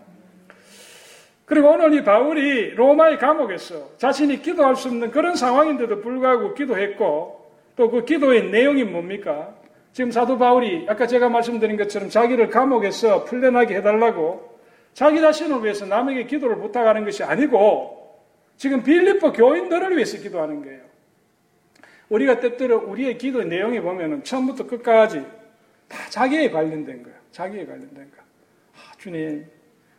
그리고 1.45 1.71
오늘 1.71 1.95
이 1.95 2.05
바울이 2.05 2.75
로마의 2.75 3.19
감옥에서 3.19 3.97
자신이 3.97 4.43
기도할 4.43 4.77
수 4.77 4.89
없는 4.89 5.11
그런 5.11 5.35
상황인데도 5.35 6.01
불구하고 6.01 6.53
기도했고 6.55 7.39
또 7.77 7.91
그 7.91 8.05
기도의 8.05 8.51
내용이 8.51 8.85
뭡니까? 8.85 9.55
지금 9.93 10.11
사도 10.11 10.37
바울이 10.37 10.85
아까 10.89 11.07
제가 11.07 11.29
말씀드린 11.29 11.77
것처럼 11.77 12.11
자기를 12.11 12.51
감옥에서 12.51 13.25
풀려나게 13.25 13.77
해달라고 13.77 14.59
자기 14.93 15.21
자신을 15.21 15.63
위해서 15.63 15.87
남에게 15.87 16.27
기도를 16.27 16.57
부탁하는 16.57 17.05
것이 17.05 17.23
아니고 17.23 18.19
지금 18.57 18.83
빌립보 18.83 19.33
교인들을 19.33 19.97
위해서 19.97 20.19
기도하는 20.19 20.63
거예요. 20.63 20.88
우리가 22.09 22.41
때때로 22.41 22.79
우리의 22.89 23.19
기도의 23.19 23.47
내용에 23.47 23.81
보면은 23.81 24.25
처음부터 24.25 24.67
끝까지 24.67 25.25
다 25.89 26.09
자기에 26.11 26.51
관련된 26.51 27.03
거예요. 27.03 27.19
자기에 27.33 27.67
관련된 27.67 28.11
거. 28.11 28.17
아, 28.77 28.93
주님, 28.99 29.47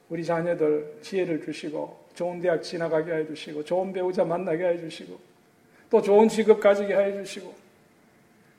우리 0.10 0.24
자녀들 0.24 0.98
지혜를 1.02 1.43
주시고 1.43 2.08
좋은 2.15 2.41
대학 2.41 2.62
지나가게 2.62 3.12
해 3.13 3.28
주시고 3.28 3.63
좋은 3.63 3.93
배우자 3.93 4.26
만나게 4.26 4.65
해 4.65 4.80
주시고 4.80 5.19
또 5.89 6.02
좋은 6.02 6.28
직업 6.28 6.60
가지게 6.60 6.95
해 6.95 7.13
주시고 7.13 7.54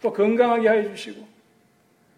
또 0.00 0.12
건강하게 0.12 0.68
해 0.68 0.88
주시고 0.88 1.26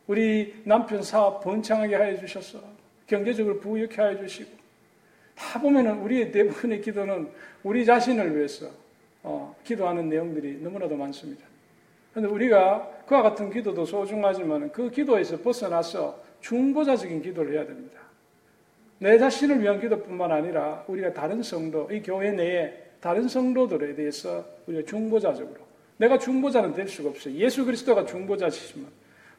우리 0.07 0.55
남편 0.65 1.03
사업 1.03 1.43
번창하게 1.43 1.97
해 1.97 2.19
주셔서 2.19 2.61
경제적으로 3.07 3.59
부유케 3.59 4.01
해 4.03 4.19
주시고 4.19 4.51
다 5.35 5.61
보면은 5.61 5.99
우리의 6.01 6.31
대부분의 6.31 6.83
기도는 6.83 7.31
우리 7.63 7.85
자신을 7.85 8.37
위해서 8.37 8.71
어, 9.23 9.55
기도하는 9.65 10.09
내용들이 10.09 10.59
너무나도 10.63 10.97
많습니다. 10.97 11.45
그런데 12.13 12.33
우리가 12.33 13.05
그와 13.07 13.23
같은 13.23 13.51
기도도 13.51 13.85
소중하지만 13.85 14.71
그 14.73 14.91
기도에서 14.91 15.39
벗어나서 15.39 16.21
중보자적인 16.41 17.23
기도를 17.23 17.55
해야 17.55 17.67
됩니다. 17.67 18.01
내 18.99 19.19
자신을 19.19 19.61
위한 19.61 19.81
기도뿐만 19.81 20.31
아니라 20.31 20.85
우리가 20.87 21.13
다른 21.13 21.43
성도, 21.43 21.89
이 21.91 22.03
교회 22.03 22.31
내에 22.33 22.73
다른 23.01 23.27
성도들에 23.27 23.95
대해서 23.95 24.45
우리가 24.67 24.87
중보자적으로 24.89 25.61
내가 25.97 26.19
중보자는 26.19 26.75
될 26.75 26.89
수가 26.89 27.11
없어요. 27.11 27.35
예수 27.35 27.65
그리스도가 27.65 28.07
중보자시지만 28.07 28.91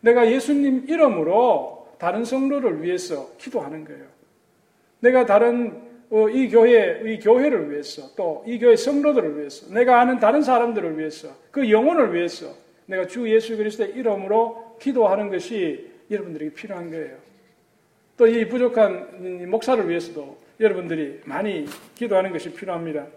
내가 0.01 0.29
예수님 0.29 0.85
이름으로 0.87 1.95
다른 1.97 2.25
성도를 2.25 2.83
위해서 2.83 3.29
기도하는 3.37 3.85
거예요. 3.85 4.05
내가 4.99 5.25
다른 5.25 5.71
어, 5.71 5.92
이 6.29 6.47
교회, 6.49 7.01
이 7.11 7.19
교회를 7.19 7.71
위해서 7.71 8.13
또 8.15 8.43
이 8.45 8.59
교회 8.59 8.75
성도들을 8.75 9.37
위해서 9.39 9.73
내가 9.73 9.99
아는 9.99 10.19
다른 10.19 10.41
사람들을 10.43 10.97
위해서 10.99 11.29
그 11.49 11.71
영혼을 11.71 12.13
위해서 12.13 12.53
내가 12.85 13.07
주 13.07 13.27
예수 13.33 13.57
그리스도의 13.57 13.91
이름으로 13.95 14.77
기도하는 14.79 15.29
것이 15.29 15.89
여러분들에게 16.11 16.53
필요한 16.53 16.91
거예요. 16.91 17.17
또 18.17 18.27
이 18.27 18.47
부족한 18.47 19.49
목사를 19.49 19.89
위해서도 19.89 20.37
여러분들이 20.59 21.21
많이 21.25 21.65
기도하는 21.95 22.31
것이 22.31 22.53
필요합니다. 22.53 23.07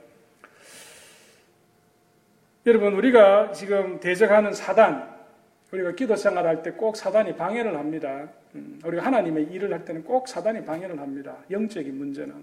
여러분, 2.65 2.95
우리가 2.95 3.53
지금 3.53 4.01
대적하는 4.01 4.53
사단, 4.55 5.09
우리가 5.71 5.93
기도 5.93 6.17
생활할 6.17 6.63
때 6.63 6.71
꼭 6.73 6.97
사단이 6.97 7.37
방해를 7.37 7.77
합니다. 7.77 8.29
음, 8.55 8.81
우리가 8.85 9.05
하나님의 9.05 9.45
일을 9.53 9.73
할 9.73 9.85
때는 9.85 10.03
꼭 10.03 10.27
사단이 10.29 10.65
방해를 10.65 10.99
합니다. 10.99 11.37
영적인 11.51 11.97
문제는. 11.97 12.35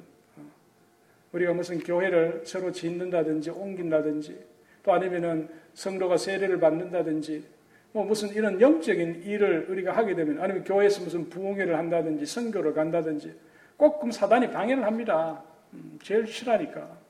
어. 1.33 1.37
우리가 1.37 1.53
무슨 1.53 1.79
교회를 1.79 2.43
서로 2.45 2.71
짓는다든지 2.71 3.49
옮긴다든지 3.49 4.39
또 4.83 4.93
아니면은 4.93 5.49
성도가 5.73 6.17
세례를 6.17 6.59
받는다든지 6.59 7.43
뭐 7.91 8.05
무슨 8.05 8.29
이런 8.29 8.59
영적인 8.59 9.23
일을 9.23 9.67
우리가 9.69 9.91
하게 9.91 10.15
되면 10.15 10.41
아니면 10.41 10.63
교회에서 10.63 11.03
무슨 11.03 11.29
부흥회를 11.29 11.77
한다든지 11.77 12.25
선교를 12.25 12.73
간다든지 12.73 13.33
꼭 13.77 13.99
그럼 13.99 14.11
사단이 14.11 14.51
방해를 14.51 14.83
합니다. 14.85 15.43
음, 15.73 15.99
제일 16.01 16.27
싫어하니까. 16.27 17.03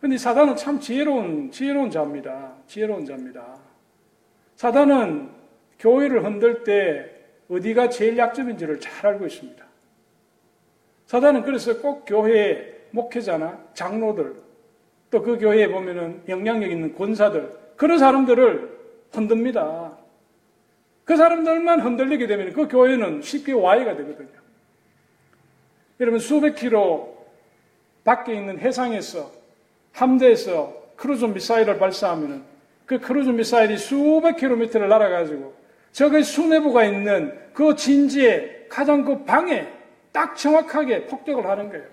근데 0.00 0.18
사단은 0.18 0.56
참 0.56 0.80
지혜로운, 0.80 1.50
지혜로운 1.52 1.90
자입니다. 1.90 2.54
지혜로운 2.66 3.04
자입니다. 3.04 3.56
사단은 4.56 5.30
교회를 5.78 6.24
흔들 6.24 6.64
때 6.64 7.08
어디가 7.48 7.88
제일 7.88 8.16
약점인지를 8.16 8.80
잘 8.80 9.12
알고 9.12 9.26
있습니다. 9.26 9.64
사단은 11.06 11.42
그래서 11.42 11.80
꼭 11.80 12.04
교회 12.06 12.81
목회자나 12.92 13.58
장로들, 13.74 14.34
또 15.10 15.22
그 15.22 15.38
교회에 15.38 15.68
보면은 15.68 16.22
영향력 16.28 16.70
있는 16.70 16.94
권사들, 16.94 17.50
그런 17.76 17.98
사람들을 17.98 18.78
흔듭니다. 19.12 19.98
그 21.04 21.16
사람들만 21.16 21.80
흔들리게 21.80 22.26
되면 22.26 22.52
그 22.52 22.68
교회는 22.68 23.20
쉽게 23.20 23.52
와해가 23.52 23.96
되거든요. 23.96 24.40
여러분, 26.00 26.18
수백 26.18 26.54
킬로 26.54 27.26
밖에 28.04 28.34
있는 28.34 28.58
해상에서 28.58 29.30
함대에서 29.92 30.74
크루즈 30.96 31.24
미사일을 31.26 31.78
발사하면 31.78 32.44
그 32.86 32.98
크루즈 32.98 33.30
미사일이 33.30 33.76
수백 33.76 34.36
킬로미터를 34.36 34.88
날아가지고 34.88 35.54
저기 35.92 36.22
수뇌부가 36.22 36.84
있는 36.84 37.38
그 37.52 37.74
진지의 37.76 38.66
가장 38.68 39.04
그 39.04 39.24
방에 39.24 39.68
딱 40.10 40.36
정확하게 40.36 41.06
폭격을 41.06 41.46
하는 41.46 41.68
거예요. 41.68 41.84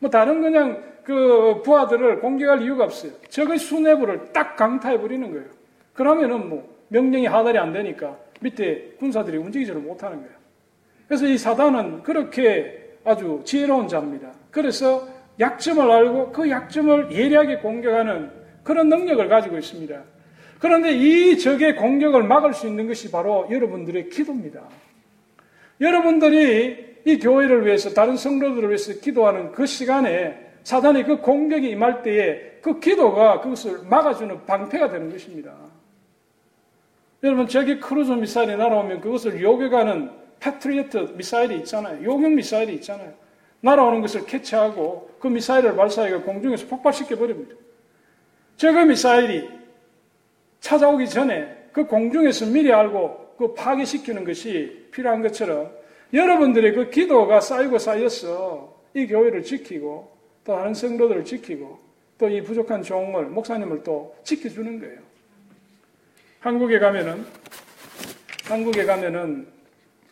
뭐 0.00 0.10
다른 0.10 0.42
그냥 0.42 0.82
그 1.04 1.62
부하들을 1.64 2.20
공격할 2.20 2.62
이유가 2.62 2.84
없어요. 2.84 3.12
저기 3.28 3.58
수뇌부를 3.58 4.32
딱 4.32 4.56
강타해 4.56 5.00
버리는 5.00 5.30
거예요. 5.30 5.46
그러면은 5.94 6.48
뭐 6.48 6.76
명령이 6.88 7.26
하달이 7.26 7.58
안 7.58 7.72
되니까 7.72 8.16
밑에 8.40 8.94
군사들이 8.98 9.36
움직이지를 9.36 9.80
못하는 9.80 10.18
거예요. 10.18 10.34
그래서 11.08 11.26
이 11.26 11.38
사단은 11.38 12.02
그렇게 12.02 12.96
아주 13.04 13.40
지혜로운 13.44 13.88
자입니다. 13.88 14.32
그래서 14.50 15.06
약점을 15.38 15.88
알고 15.88 16.32
그 16.32 16.50
약점을 16.50 17.12
예리하게 17.12 17.58
공격하는 17.58 18.30
그런 18.64 18.88
능력을 18.88 19.28
가지고 19.28 19.58
있습니다. 19.58 20.02
그런데 20.58 20.92
이 20.92 21.38
적의 21.38 21.76
공격을 21.76 22.24
막을 22.24 22.54
수 22.54 22.66
있는 22.66 22.88
것이 22.88 23.10
바로 23.10 23.46
여러분들의 23.50 24.08
기도입니다. 24.08 24.62
여러분들이 25.80 26.85
이 27.06 27.20
교회를 27.20 27.64
위해서 27.64 27.90
다른 27.90 28.16
성도들을 28.16 28.68
위해서 28.68 28.92
기도하는 28.94 29.52
그 29.52 29.64
시간에 29.64 30.44
사단이 30.64 31.04
그 31.04 31.20
공격이 31.20 31.70
임할 31.70 32.02
때에 32.02 32.58
그 32.60 32.80
기도가 32.80 33.40
그것을 33.40 33.82
막아주는 33.88 34.44
방패가 34.44 34.90
되는 34.90 35.08
것입니다. 35.12 35.54
여러분 37.22 37.46
저기 37.46 37.78
크루즈 37.78 38.10
미사일이 38.10 38.56
날아오면 38.56 39.00
그것을 39.02 39.40
요격하는 39.40 40.10
패트리어트 40.40 41.14
미사일이 41.16 41.58
있잖아요. 41.58 42.04
요격 42.04 42.32
미사일이 42.32 42.74
있잖아요. 42.74 43.14
날아오는 43.60 44.00
것을 44.00 44.26
캐치하고 44.26 45.10
그 45.20 45.28
미사일을 45.28 45.76
발사해서 45.76 46.22
공중에서 46.22 46.66
폭발시켜 46.66 47.14
버립니다. 47.14 47.54
적의 48.56 48.80
미사일이 48.80 49.48
찾아오기 50.58 51.08
전에 51.08 51.68
그 51.70 51.86
공중에서 51.86 52.46
미리 52.46 52.72
알고 52.72 53.36
그 53.38 53.54
파괴시키는 53.54 54.24
것이 54.24 54.88
필요한 54.90 55.22
것처럼 55.22 55.70
여러분들의 56.16 56.72
그 56.74 56.90
기도가 56.90 57.40
쌓이고 57.40 57.78
쌓여서 57.78 58.74
이 58.94 59.06
교회를 59.06 59.42
지키고 59.42 60.10
또 60.44 60.56
다른 60.56 60.72
성도들을 60.72 61.24
지키고 61.24 61.86
또 62.18 62.28
이 62.28 62.40
부족한 62.42 62.82
종을 62.82 63.26
목사님을 63.26 63.82
또 63.82 64.16
지켜주는 64.24 64.80
거예요. 64.80 65.00
한국에 66.40 66.78
가면은 66.78 67.24
한국에 68.44 68.84
가면은 68.84 69.46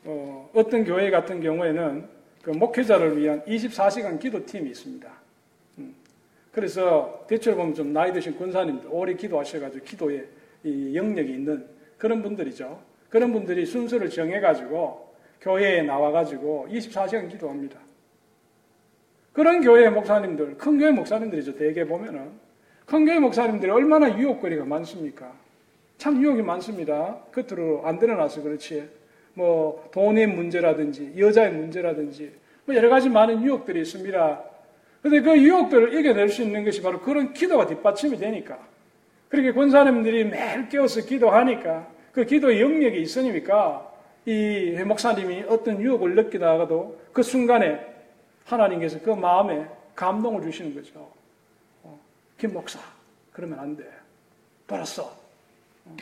어, 0.04 0.50
어떤 0.52 0.84
교회 0.84 1.10
같은 1.10 1.40
경우에는 1.40 2.06
그 2.42 2.50
목회자를 2.50 3.16
위한 3.16 3.42
24시간 3.46 4.20
기도팀이 4.20 4.68
있습니다. 4.68 5.10
음. 5.78 5.94
그래서 6.52 7.24
대체로 7.26 7.56
보면 7.56 7.74
좀 7.74 7.92
나이 7.94 8.12
드신 8.12 8.36
권사님들, 8.36 8.88
오래 8.90 9.14
기도하셔가지고 9.14 9.84
기도에 9.84 10.26
이 10.62 10.94
영역이 10.94 11.32
있는 11.32 11.66
그런 11.96 12.22
분들이죠. 12.22 12.82
그런 13.08 13.32
분들이 13.32 13.64
순서를 13.64 14.10
정해가지고 14.10 15.03
교회에 15.44 15.82
나와가지고 15.82 16.68
24시간 16.70 17.30
기도합니다. 17.30 17.78
그런 19.34 19.60
교회 19.60 19.90
목사님들, 19.90 20.56
큰 20.56 20.78
교회 20.78 20.90
목사님들이죠. 20.90 21.56
대개 21.56 21.84
보면은. 21.84 22.30
큰 22.86 23.04
교회 23.04 23.18
목사님들이 23.18 23.70
얼마나 23.70 24.18
유혹거리가 24.18 24.64
많습니까? 24.64 25.32
참 25.98 26.22
유혹이 26.22 26.42
많습니다. 26.42 27.18
겉으로 27.32 27.82
안 27.84 27.98
드러나서 27.98 28.42
그렇지. 28.42 28.88
뭐 29.34 29.88
돈의 29.92 30.28
문제라든지 30.28 31.12
여자의 31.18 31.52
문제라든지 31.52 32.32
뭐 32.64 32.74
여러 32.74 32.88
가지 32.88 33.08
많은 33.10 33.42
유혹들이 33.42 33.80
있습니다. 33.80 34.42
그런데 35.02 35.20
그 35.20 35.36
유혹들을 35.36 35.98
이겨낼 35.98 36.28
수 36.30 36.42
있는 36.42 36.64
것이 36.64 36.80
바로 36.80 37.00
그런 37.00 37.32
기도가 37.32 37.66
뒷받침이 37.66 38.16
되니까 38.16 38.58
그렇게 39.28 39.52
권사님들이 39.52 40.24
매일 40.24 40.68
깨어서 40.68 41.02
기도하니까 41.02 41.88
그 42.12 42.24
기도의 42.24 42.60
영역이 42.60 43.00
있으니까 43.02 43.93
이 44.26 44.82
목사님이 44.84 45.44
어떤 45.48 45.80
유혹을 45.80 46.14
느끼다가도 46.14 46.98
그 47.12 47.22
순간에 47.22 47.94
하나님께서 48.44 49.00
그 49.00 49.10
마음에 49.10 49.66
감동을 49.94 50.42
주시는 50.42 50.74
거죠. 50.74 51.10
어, 51.82 51.98
김 52.38 52.52
목사, 52.52 52.78
그러면 53.32 53.58
안 53.58 53.76
돼. 53.76 53.84
벌었어. 54.66 55.14
어, 55.84 55.96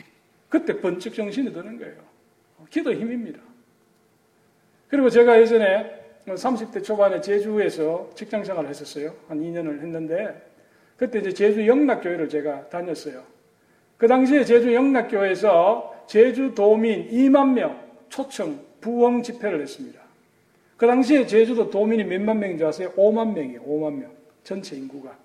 그때 0.49 0.79
번쩍 0.79 1.13
정신이 1.13 1.51
드는 1.51 1.77
거예요. 1.77 1.95
어, 2.59 2.65
기도 2.69 2.93
힘입니다. 2.93 3.39
그리고 4.87 5.09
제가 5.09 5.39
예전에 5.41 6.01
30대 6.25 6.83
초반에 6.83 7.19
제주에서 7.19 8.09
직장 8.15 8.43
생활을 8.43 8.69
했었어요. 8.69 9.13
한 9.27 9.39
2년을 9.39 9.81
했는데, 9.81 10.49
그때 10.95 11.19
이제 11.19 11.33
제주 11.33 11.67
영락교회를 11.67 12.29
제가 12.29 12.69
다녔어요. 12.69 13.23
그 13.97 14.07
당시에 14.07 14.45
제주 14.45 14.73
영락교회에서 14.73 16.05
제주 16.07 16.53
도민 16.53 17.09
2만 17.09 17.53
명 17.53 17.82
초청 18.13 18.63
부흥 18.79 19.23
집회를 19.23 19.61
했습니다. 19.61 19.99
그 20.77 20.85
당시에 20.85 21.25
제주도 21.25 21.71
도민이 21.71 22.03
몇만 22.03 22.37
명인지 22.37 22.63
아세요? 22.63 22.91
5만 22.95 23.33
명이에요. 23.33 23.63
5만 23.63 23.95
명. 23.95 24.11
전체 24.43 24.75
인구가. 24.75 25.17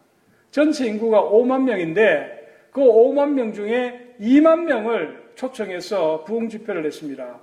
전체 0.51 0.87
인구가 0.87 1.22
5만 1.22 1.64
명인데 1.64 2.70
그 2.72 2.81
5만 2.81 3.33
명 3.33 3.53
중에 3.53 4.14
2만 4.18 4.64
명을 4.64 5.33
초청해서 5.35 6.24
부흥 6.24 6.48
집회를 6.48 6.87
했습니다. 6.87 7.38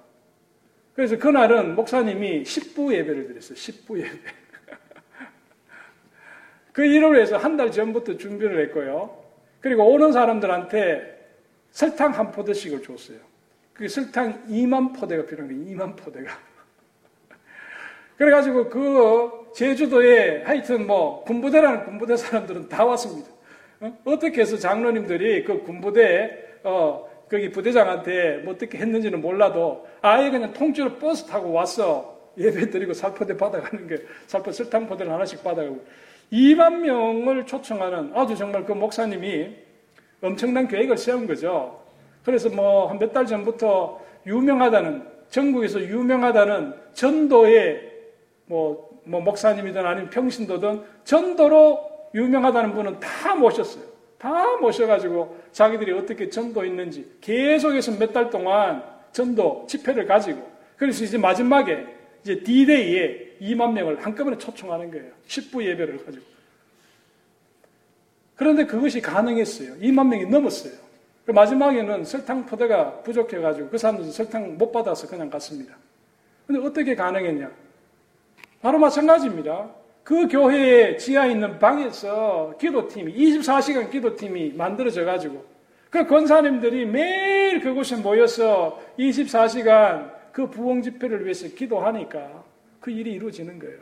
그래서 0.96 1.16
그날은 1.20 1.76
목사님이 1.76 2.42
10부 2.42 2.92
예배를 2.96 3.28
드렸어요. 3.28 3.56
10부 3.56 4.00
예배. 4.00 4.10
그 6.74 6.86
일을 6.86 7.14
위해서 7.14 7.38
한 7.38 7.56
달 7.56 7.72
전부터 7.72 8.18
준비를 8.18 8.66
했고요. 8.66 9.16
그리고 9.62 9.94
오는 9.94 10.12
사람들한테 10.12 11.24
설탕 11.70 12.18
한 12.18 12.32
포대씩을 12.32 12.82
줬어요. 12.82 13.35
그 13.76 13.88
설탕 13.90 14.48
2만 14.48 14.98
포대가 14.98 15.26
필요한 15.26 15.50
거예요. 15.50 15.76
2만 15.76 15.96
포대가. 15.98 16.32
그래가지고 18.18 18.70
그 18.70 19.52
제주도에 19.54 20.44
하여튼 20.44 20.88
뭐 20.88 21.24
군부대라는 21.26 21.84
군부대 21.84 22.16
사람들은 22.16 22.70
다 22.70 22.86
왔습니다. 22.86 23.30
어? 23.82 24.20
떻게 24.20 24.42
해서 24.42 24.58
장로님들이 24.58 25.44
그 25.44 25.62
군부대 25.64 26.60
어 26.64 27.10
거기 27.30 27.52
부대장한테 27.52 28.38
뭐 28.46 28.54
어떻게 28.54 28.78
했는지는 28.78 29.20
몰라도 29.20 29.86
아예 30.02 30.32
그냥 30.32 30.54
통째로 30.54 30.96
버스 30.96 31.26
타고 31.26 31.52
왔어 31.52 32.32
예배 32.38 32.70
드리고 32.70 32.94
살포대 32.94 33.36
받아가는 33.36 33.88
게 33.88 33.98
살포 34.28 34.52
설탕 34.54 34.88
포대를 34.88 35.12
하나씩 35.12 35.44
받아가고 35.44 35.84
2만 36.32 36.80
명을 36.80 37.46
초청하는 37.46 38.12
아주 38.16 38.36
정말 38.36 38.64
그 38.66 38.72
목사님이 38.72 39.54
엄청난 40.22 40.68
계획을 40.68 40.98
세운 40.98 41.28
거죠. 41.28 41.85
그래서 42.26 42.50
뭐 42.50 42.88
한 42.90 42.98
몇 43.00 43.14
달 43.14 43.26
전부터 43.26 44.02
유명하다는 44.26 45.04
전국에서 45.30 45.80
유명하다는 45.82 46.74
전도의 46.94 47.92
뭐, 48.48 48.90
뭐 49.04 49.22
목사님이든 49.22 49.86
아니면 49.86 50.10
평신도든 50.10 50.82
전도로 51.04 51.80
유명하다는 52.16 52.74
분은 52.74 53.00
다 53.00 53.36
모셨어요. 53.36 53.84
다 54.18 54.58
모셔가지고 54.58 55.38
자기들이 55.52 55.92
어떻게 55.92 56.30
전도했는지 56.30 57.18
계속해서 57.22 57.92
몇 58.00 58.12
달 58.14 58.30
동안 58.30 58.84
전도 59.12 59.66
집회를 59.68 60.06
가지고 60.08 60.50
그래서 60.78 61.04
이제 61.04 61.18
마지막에 61.18 61.86
이제 62.24 62.40
D-Day에 62.44 63.38
2만 63.42 63.74
명을 63.74 64.04
한꺼번에 64.04 64.38
초청하는 64.38 64.90
거예요. 64.92 65.12
10부 65.28 65.64
예배를 65.64 66.04
가지고. 66.06 66.24
그런데 68.36 68.66
그것이 68.66 69.02
가능했어요. 69.02 69.76
2만 69.80 70.08
명이 70.08 70.26
넘었어요. 70.26 70.74
그 71.26 71.32
마지막에는 71.32 72.06
설탕 72.06 72.46
포대가 72.46 73.02
부족해가지고 73.02 73.70
그 73.70 73.78
사람들은 73.78 74.12
설탕 74.12 74.58
못 74.58 74.72
받아서 74.72 75.08
그냥 75.08 75.30
갔습니다. 75.30 75.76
근데 76.46 76.62
어떻게 76.62 76.96
가능했냐? 76.96 77.52
바로 78.62 78.78
마찬가지입니다. 78.78 79.70
그 80.04 80.28
교회의 80.28 81.00
지하에 81.00 81.32
있는 81.32 81.58
방에서 81.58 82.54
기도팀이, 82.60 83.12
24시간 83.14 83.90
기도팀이 83.90 84.54
만들어져 84.54 85.04
가지고, 85.04 85.44
그 85.90 86.06
권사님들이 86.06 86.86
매일 86.86 87.60
그곳에 87.60 87.96
모여서 87.96 88.80
24시간 89.00 90.14
그 90.32 90.50
부흥 90.50 90.84
집회를 90.84 91.24
위해서 91.24 91.48
기도하니까 91.48 92.44
그 92.80 92.92
일이 92.92 93.14
이루어지는 93.14 93.58
거예요. 93.58 93.80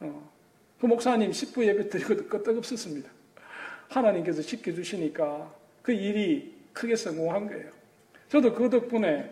어. 0.00 0.30
그 0.80 0.86
목사님 0.86 1.30
10부 1.30 1.66
예배 1.66 1.88
드리고도 1.90 2.26
끄떡없었습니다. 2.28 3.10
하나님께서 3.88 4.40
지켜주시니까 4.40 5.52
그 5.82 5.92
일이 5.92 6.59
크게 6.72 6.96
성공한 6.96 7.48
거예요. 7.48 7.70
저도 8.28 8.54
그 8.54 8.70
덕분에 8.70 9.30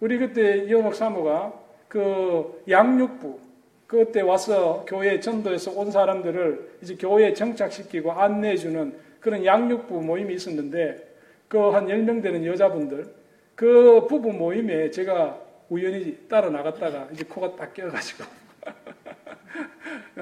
우리 0.00 0.18
그때 0.18 0.64
이호목 0.64 0.94
사모가 0.94 1.52
그 1.88 2.62
양육부, 2.68 3.38
그때 3.86 4.20
와서 4.20 4.84
교회 4.88 5.18
전도에서 5.20 5.72
온 5.72 5.90
사람들을 5.90 6.78
이제 6.82 6.94
교회에 6.96 7.34
정착시키고 7.34 8.12
안내해주는 8.12 8.96
그런 9.20 9.44
양육부 9.44 10.00
모임이 10.02 10.34
있었는데 10.34 11.10
그 11.48 11.58
한 11.58 11.88
10명 11.88 12.22
되는 12.22 12.46
여자분들 12.46 13.12
그 13.56 14.06
부부 14.08 14.32
모임에 14.32 14.90
제가 14.92 15.36
우연히 15.68 16.16
따라 16.28 16.48
나갔다가 16.48 17.08
이제 17.12 17.24
코가 17.24 17.56
딱 17.56 17.74
껴가지고 17.74 18.24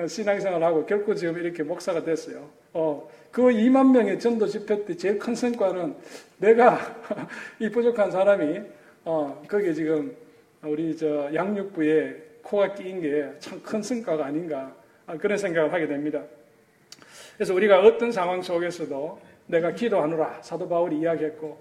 신앙생활 0.08 0.62
하고 0.62 0.84
결코 0.86 1.14
지금 1.14 1.38
이렇게 1.38 1.62
목사가 1.62 2.02
됐어요. 2.02 2.48
어, 2.72 3.08
그 3.30 3.42
2만 3.42 3.90
명의 3.92 4.18
전도 4.18 4.46
집회 4.46 4.84
때 4.84 4.96
제일 4.96 5.18
큰 5.18 5.34
성과는 5.34 5.94
내가 6.38 6.78
이 7.58 7.68
부족한 7.68 8.10
사람이 8.10 8.60
어, 9.04 9.42
거기에 9.48 9.72
지금 9.72 10.14
우리 10.62 10.96
저 10.96 11.32
양육부에 11.34 12.28
코가 12.42 12.74
끼인 12.74 13.00
게 13.00 13.32
참 13.40 13.60
큰 13.62 13.82
성과가 13.82 14.26
아닌가 14.26 14.74
아, 15.06 15.16
그런 15.16 15.38
생각을 15.38 15.72
하게 15.72 15.86
됩니다. 15.86 16.22
그래서 17.36 17.54
우리가 17.54 17.80
어떤 17.80 18.10
상황 18.12 18.42
속에서도 18.42 19.20
내가 19.46 19.72
기도하노라 19.72 20.42
사도 20.42 20.68
바울이 20.68 20.98
이야기했고 20.98 21.58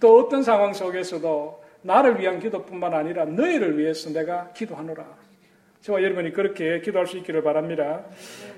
또 0.00 0.18
어떤 0.18 0.42
상황 0.42 0.72
속에서도 0.72 1.62
나를 1.82 2.18
위한 2.18 2.40
기도뿐만 2.40 2.92
아니라 2.94 3.24
너희를 3.24 3.78
위해서 3.78 4.10
내가 4.10 4.50
기도하노라. 4.52 5.27
저와 5.80 6.02
여러분이 6.02 6.32
그렇게 6.32 6.80
기도할 6.80 7.06
수 7.06 7.16
있기를 7.18 7.42
바랍니다. 7.42 8.04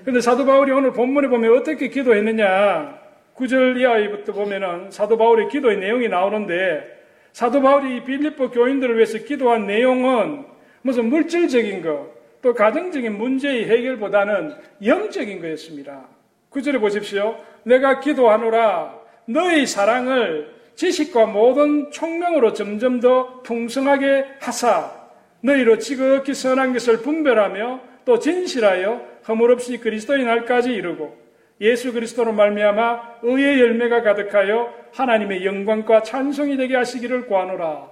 그런데 0.01 0.21
사도 0.21 0.45
바울이 0.45 0.71
오늘 0.71 0.91
본문에 0.91 1.27
보면 1.27 1.57
어떻게 1.57 1.87
기도했느냐? 1.89 2.99
9절 3.35 3.79
이하부터 3.79 4.33
보면은 4.33 4.91
사도 4.91 5.17
바울의 5.17 5.49
기도의 5.49 5.77
내용이 5.77 6.09
나오는데 6.09 6.99
사도 7.31 7.61
바울이 7.61 8.03
빌립보 8.03 8.51
교인들을 8.51 8.95
위해서 8.95 9.17
기도한 9.19 9.67
내용은 9.67 10.45
무슨 10.81 11.05
물질적인 11.05 11.81
것, 11.81 12.09
또 12.41 12.53
가정적인 12.53 13.17
문제의 13.17 13.69
해결보다는 13.69 14.55
영적인 14.83 15.41
거였습니다. 15.41 16.07
구절에 16.49 16.79
보십시오. 16.79 17.37
내가 17.63 17.99
기도하노라 17.99 18.99
너의 19.25 19.67
사랑을 19.67 20.53
지식과 20.75 21.27
모든 21.27 21.91
총명으로 21.91 22.53
점점 22.53 22.99
더 22.99 23.41
풍성하게 23.43 24.25
하사 24.39 25.00
너희로 25.41 25.77
지극히 25.77 26.33
선한 26.33 26.73
것을 26.73 26.97
분별하며 27.01 27.81
또 28.05 28.19
진실하여 28.19 29.05
허물없이 29.27 29.77
그리스도의 29.77 30.23
날까지 30.23 30.71
이루고 30.71 31.19
예수 31.61 31.93
그리스도로 31.93 32.33
말미암아 32.33 33.19
의의 33.21 33.59
열매가 33.59 34.01
가득하여 34.01 34.73
하나님의 34.93 35.45
영광과 35.45 36.01
찬송이 36.01 36.57
되게 36.57 36.75
하시기를 36.75 37.27
구하노라. 37.27 37.87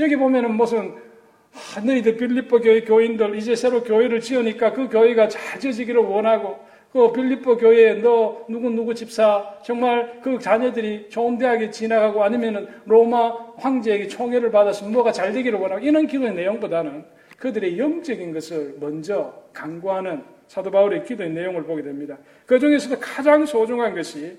여기 0.00 0.16
보면은 0.16 0.54
무슨 0.54 0.96
아, 1.54 1.80
너희들 1.80 2.16
빌립보 2.16 2.60
교회 2.60 2.80
교인들 2.80 3.36
이제 3.36 3.54
새로 3.54 3.84
교회를 3.84 4.20
지으니까 4.20 4.72
그 4.72 4.88
교회가 4.88 5.28
잘 5.28 5.60
지어지기를 5.60 6.00
원하고 6.00 6.58
그 6.92 7.10
빌립보 7.10 7.56
교회에 7.56 7.94
너 7.94 8.44
누구 8.48 8.68
누구 8.68 8.94
집사 8.94 9.58
정말 9.62 10.20
그 10.22 10.38
자녀들이 10.38 11.08
좋은 11.08 11.38
대학에 11.38 11.70
지나가고 11.70 12.22
아니면은 12.22 12.68
로마 12.84 13.34
황제에게 13.56 14.08
총애를 14.08 14.50
받아서 14.50 14.86
뭐가 14.86 15.10
잘 15.10 15.32
되기를 15.32 15.58
원하고 15.58 15.80
이런 15.80 16.06
기도의 16.06 16.34
내용보다는 16.34 17.04
그들의 17.38 17.78
영적인 17.78 18.34
것을 18.34 18.76
먼저 18.78 19.32
강구하는 19.54 20.22
사도 20.46 20.70
바울의 20.70 21.04
기도의 21.04 21.30
내용을 21.30 21.64
보게 21.64 21.82
됩니다. 21.82 22.18
그 22.44 22.58
중에서도 22.58 23.00
가장 23.00 23.46
소중한 23.46 23.94
것이 23.94 24.38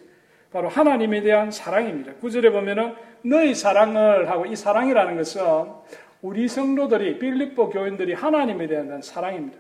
바로 0.51 0.69
하나님에 0.69 1.21
대한 1.21 1.49
사랑입니다. 1.49 2.13
구절에 2.21 2.51
보면은 2.51 2.93
너의 3.23 3.55
사랑을 3.55 4.29
하고 4.29 4.45
이 4.45 4.55
사랑이라는 4.55 5.17
것은 5.17 5.41
우리 6.21 6.47
성도들이 6.47 7.17
빌립보 7.17 7.71
교인들이 7.71 8.13
하나님에 8.13 8.67
대한 8.67 9.01
사랑입니다. 9.01 9.57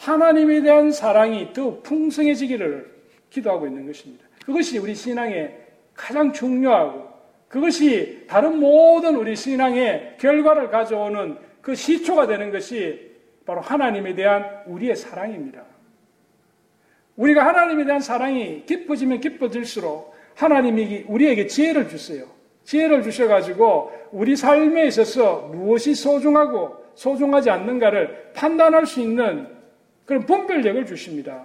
하나님에 0.00 0.62
대한 0.62 0.90
사랑이 0.90 1.52
더 1.52 1.78
풍성해지기를 1.82 2.90
기도하고 3.28 3.66
있는 3.66 3.86
것입니다. 3.86 4.24
그것이 4.46 4.78
우리 4.78 4.94
신앙의 4.94 5.54
가장 5.94 6.32
중요하고 6.32 7.10
그것이 7.48 8.24
다른 8.26 8.58
모든 8.58 9.16
우리 9.16 9.36
신앙의 9.36 10.16
결과를 10.18 10.70
가져오는 10.70 11.36
그 11.60 11.74
시초가 11.74 12.26
되는 12.26 12.50
것이 12.50 13.10
바로 13.44 13.60
하나님에 13.60 14.14
대한 14.14 14.62
우리의 14.66 14.96
사랑입니다. 14.96 15.64
우리가 17.16 17.44
하나님에 17.44 17.84
대한 17.84 18.00
사랑이 18.00 18.64
깊어지면 18.64 19.20
깊어질수록 19.20 20.14
하나님이 20.34 21.04
우리에게 21.08 21.46
지혜를 21.46 21.88
주세요. 21.90 22.24
지혜를 22.64 23.02
주셔가지고 23.02 23.92
우리 24.12 24.34
삶에 24.34 24.86
있어서 24.86 25.48
무엇이 25.52 25.94
소중하고 25.94 26.76
소중하지 26.94 27.50
않는가를 27.50 28.32
판단할 28.34 28.86
수 28.86 29.00
있는 29.00 29.59
그런 30.10 30.26
분별력을 30.26 30.86
주십니다. 30.86 31.44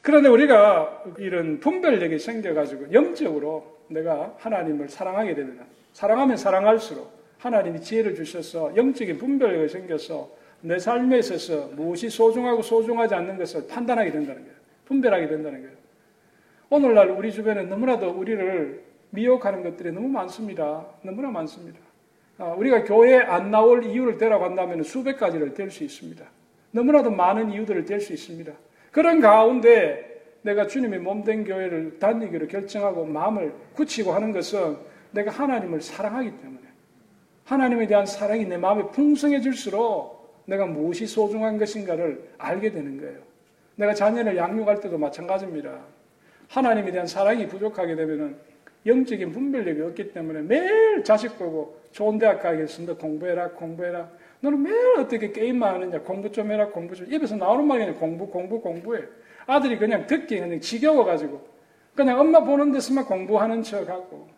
그런데 0.00 0.28
우리가 0.28 1.04
이런 1.18 1.60
분별력이 1.60 2.18
생겨가지고 2.18 2.92
영적으로 2.92 3.76
내가 3.86 4.34
하나님을 4.38 4.88
사랑하게 4.88 5.36
되면 5.36 5.64
사랑하면 5.92 6.36
사랑할수록 6.36 7.12
하나님이 7.38 7.80
지혜를 7.80 8.16
주셔서 8.16 8.74
영적인 8.74 9.18
분별력이 9.18 9.68
생겨서 9.68 10.32
내 10.62 10.80
삶에 10.80 11.20
있어서 11.20 11.68
무엇이 11.76 12.10
소중하고 12.10 12.62
소중하지 12.62 13.14
않는 13.14 13.38
것을 13.38 13.68
판단하게 13.68 14.10
된다는 14.10 14.42
거예요. 14.42 14.56
분별하게 14.86 15.28
된다는 15.28 15.62
거예요. 15.62 15.76
오늘날 16.70 17.08
우리 17.10 17.30
주변에 17.30 17.62
너무나도 17.62 18.10
우리를 18.10 18.82
미혹하는 19.10 19.62
것들이 19.62 19.92
너무 19.92 20.08
많습니다. 20.08 20.88
너무나 21.02 21.30
많습니다. 21.30 21.78
아, 22.38 22.46
우리가 22.46 22.82
교회에 22.82 23.18
안 23.18 23.52
나올 23.52 23.84
이유를 23.84 24.18
대라고 24.18 24.44
한다면 24.44 24.82
수백 24.82 25.18
가지를 25.18 25.54
댈 25.54 25.70
수 25.70 25.84
있습니다. 25.84 26.41
너무나도 26.72 27.10
많은 27.10 27.52
이유들을 27.52 27.84
댈 27.84 28.00
수 28.00 28.12
있습니다. 28.12 28.52
그런 28.90 29.20
가운데 29.20 30.10
내가 30.42 30.66
주님의 30.66 30.98
몸된 31.00 31.44
교회를 31.44 31.98
다니기로 31.98 32.48
결정하고 32.48 33.04
마음을 33.04 33.54
굳히고 33.74 34.12
하는 34.12 34.32
것은 34.32 34.76
내가 35.12 35.30
하나님을 35.30 35.80
사랑하기 35.80 36.38
때문에 36.38 36.60
하나님에 37.44 37.86
대한 37.86 38.06
사랑이 38.06 38.44
내 38.44 38.56
마음에 38.56 38.84
풍성해질수록 38.90 40.42
내가 40.46 40.66
무엇이 40.66 41.06
소중한 41.06 41.58
것인가를 41.58 42.30
알게 42.38 42.72
되는 42.72 42.98
거예요. 42.98 43.18
내가 43.76 43.94
자녀를 43.94 44.36
양육할 44.36 44.80
때도 44.80 44.98
마찬가지입니다. 44.98 45.78
하나님에 46.48 46.90
대한 46.90 47.06
사랑이 47.06 47.46
부족하게 47.46 47.94
되면은 47.94 48.36
영적인 48.84 49.32
분별력이 49.32 49.80
없기 49.80 50.12
때문에 50.12 50.42
매일 50.42 51.04
자식 51.04 51.38
보고 51.38 51.80
좋은 51.92 52.18
대학 52.18 52.42
가겠습니다. 52.42 52.94
공부해라, 52.94 53.50
공부해라. 53.50 54.10
너는 54.42 54.62
매일 54.62 54.98
어떻게 54.98 55.30
게임만 55.30 55.74
하느냐. 55.74 56.00
공부 56.00 56.30
좀 56.30 56.50
해라, 56.50 56.68
공부 56.68 56.96
좀. 56.96 57.10
입에서 57.10 57.36
나오는 57.36 57.64
말이 57.64 57.84
그냥 57.84 57.98
공부, 57.98 58.26
공부, 58.26 58.60
공부해. 58.60 59.04
아들이 59.46 59.78
그냥 59.78 60.06
듣기 60.06 60.38
그냥 60.38 60.60
지겨워가지고. 60.60 61.40
그냥 61.94 62.18
엄마 62.18 62.40
보는 62.40 62.72
데서만 62.72 63.04
공부하는 63.04 63.62
척 63.62 63.88
하고. 63.88 64.28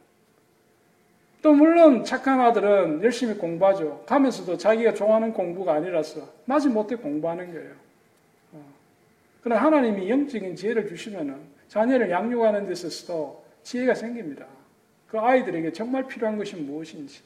또 1.40 1.52
물론 1.54 2.04
착한 2.04 2.40
아들은 2.40 3.02
열심히 3.02 3.34
공부하죠. 3.34 4.04
가면서도 4.06 4.58
자기가 4.58 4.94
좋아하는 4.94 5.32
공부가 5.32 5.74
아니라서 5.74 6.28
마지 6.44 6.68
못해 6.68 6.96
공부하는 6.96 7.52
거예요. 7.52 7.72
어. 8.52 8.64
그러나 9.42 9.62
하나님이 9.62 10.08
영적인 10.08 10.56
지혜를 10.56 10.88
주시면은 10.88 11.36
자녀를 11.68 12.10
양육하는 12.10 12.66
데서도 12.66 13.42
지혜가 13.62 13.94
생깁니다. 13.94 14.46
그 15.06 15.18
아이들에게 15.18 15.72
정말 15.72 16.06
필요한 16.06 16.36
것이 16.36 16.56
무엇인지. 16.56 17.22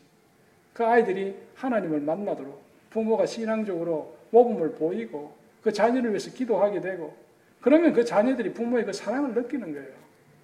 그 0.73 0.85
아이들이 0.85 1.35
하나님을 1.55 2.01
만나도록 2.01 2.68
부모가 2.91 3.27
신앙적으로 3.27 4.17
모범을 4.31 4.73
보이고 4.73 5.33
그 5.63 5.73
자녀를 5.73 6.11
위해서 6.11 6.31
기도하게 6.31 6.81
되고 6.81 7.15
그러면 7.61 7.93
그 7.93 8.05
자녀들이 8.05 8.53
부모의 8.53 8.85
그 8.85 8.93
사랑을 8.93 9.35
느끼는 9.35 9.73
거예요. 9.73 9.95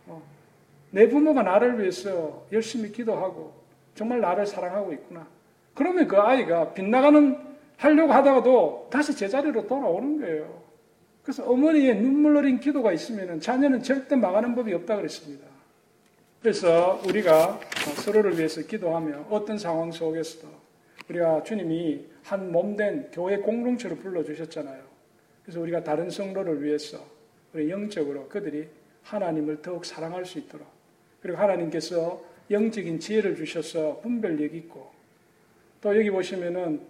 어. 0.07 0.23
내 0.91 1.09
부모가 1.09 1.43
나를 1.43 1.81
위해서 1.81 2.47
열심히 2.53 2.91
기도하고 2.91 3.53
정말 3.95 4.21
나를 4.21 4.47
사랑하고 4.47 4.93
있구나. 4.93 5.27
그러면 5.75 6.09
그 6.09 6.19
아이가 6.19 6.73
빗나가는 6.73 7.37
하려고 7.77 8.13
하다가도 8.13 8.89
다시 8.91 9.15
제자리로 9.17 9.67
돌아오는 9.67 10.21
거예요. 10.21 10.63
그래서 11.23 11.45
어머니의 11.45 11.97
눈물 11.97 12.37
어린 12.37 12.61
기도가 12.61 12.93
있으면 12.93 13.41
자녀는 13.41 13.83
절대 13.83 14.15
망하는 14.15 14.55
법이 14.55 14.73
없다 14.75 14.97
그랬습니다. 14.97 15.47
그래서 16.41 17.01
우리가 17.07 17.59
서로를 18.05 18.37
위해서 18.37 18.61
기도하며 18.61 19.27
어떤 19.31 19.57
상황 19.57 19.91
속에서도 19.91 20.47
우리가 21.09 21.43
주님이 21.43 22.05
한 22.25 22.51
몸된 22.51 23.11
교회 23.13 23.39
공동체로 23.39 23.97
불러주셨잖아요. 23.97 24.83
그래서 25.43 25.61
우리가 25.61 25.85
다른 25.85 26.09
성도를 26.09 26.63
위해서 26.63 26.99
우리 27.53 27.71
영적으로 27.71 28.29
그들이 28.29 28.67
하나님을 29.03 29.61
더욱 29.61 29.85
사랑할 29.85 30.25
수 30.25 30.39
있도록 30.39 30.67
그리고 31.21 31.39
하나님께서 31.39 32.21
영적인 32.51 32.99
지혜를 32.99 33.37
주셔서 33.37 34.01
분별력 34.01 34.55
있고 34.55 34.91
또 35.81 35.97
여기 35.97 36.11
보시면은 36.11 36.81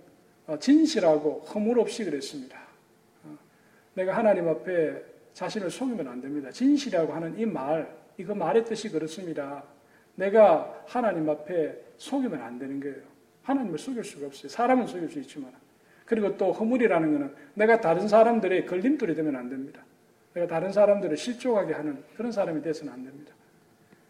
어, 0.47 0.59
진실하고 0.59 1.41
허물 1.41 1.81
없이 1.81 2.05
그랬습니다. 2.05 2.61
어, 3.25 3.37
내가 3.95 4.17
하나님 4.17 4.49
앞에 4.49 5.03
자신을 5.33 5.71
속이면 5.71 6.07
안 6.07 6.21
됩니다. 6.21 6.51
진실이라고 6.51 7.13
하는 7.13 7.37
이 7.39 7.45
말, 7.45 7.93
이거 8.19 8.35
말의 8.35 8.65
뜻이 8.65 8.89
그렇습니다. 8.89 9.65
내가 10.15 10.85
하나님 10.87 11.29
앞에 11.29 11.77
속이면 11.97 12.41
안 12.41 12.59
되는 12.59 12.79
거예요. 12.79 13.14
하나님을 13.45 13.79
속일 13.79 14.05
수가 14.05 14.27
없어요. 14.27 14.49
사람은 14.49 14.87
속일 14.87 15.11
수 15.11 15.21
있지만. 15.21 15.53
그리고 16.05 16.37
또 16.37 16.53
허물이라는 16.53 17.13
것은 17.13 17.35
내가 17.55 17.81
다른 17.81 18.09
사람들의 18.09 18.67
걸림돌이 18.67 19.15
되면 19.15 19.37
안 19.37 19.49
됩니다. 19.49 19.85
내가 20.35 20.47
다른 20.47 20.73
사람들을 20.73 21.17
실족하게 21.17 21.73
하는 21.75 22.03
그런 22.17 22.33
사람이 22.33 22.61
되서는 22.63 22.93
안 22.93 23.05
됩니다. 23.05 23.33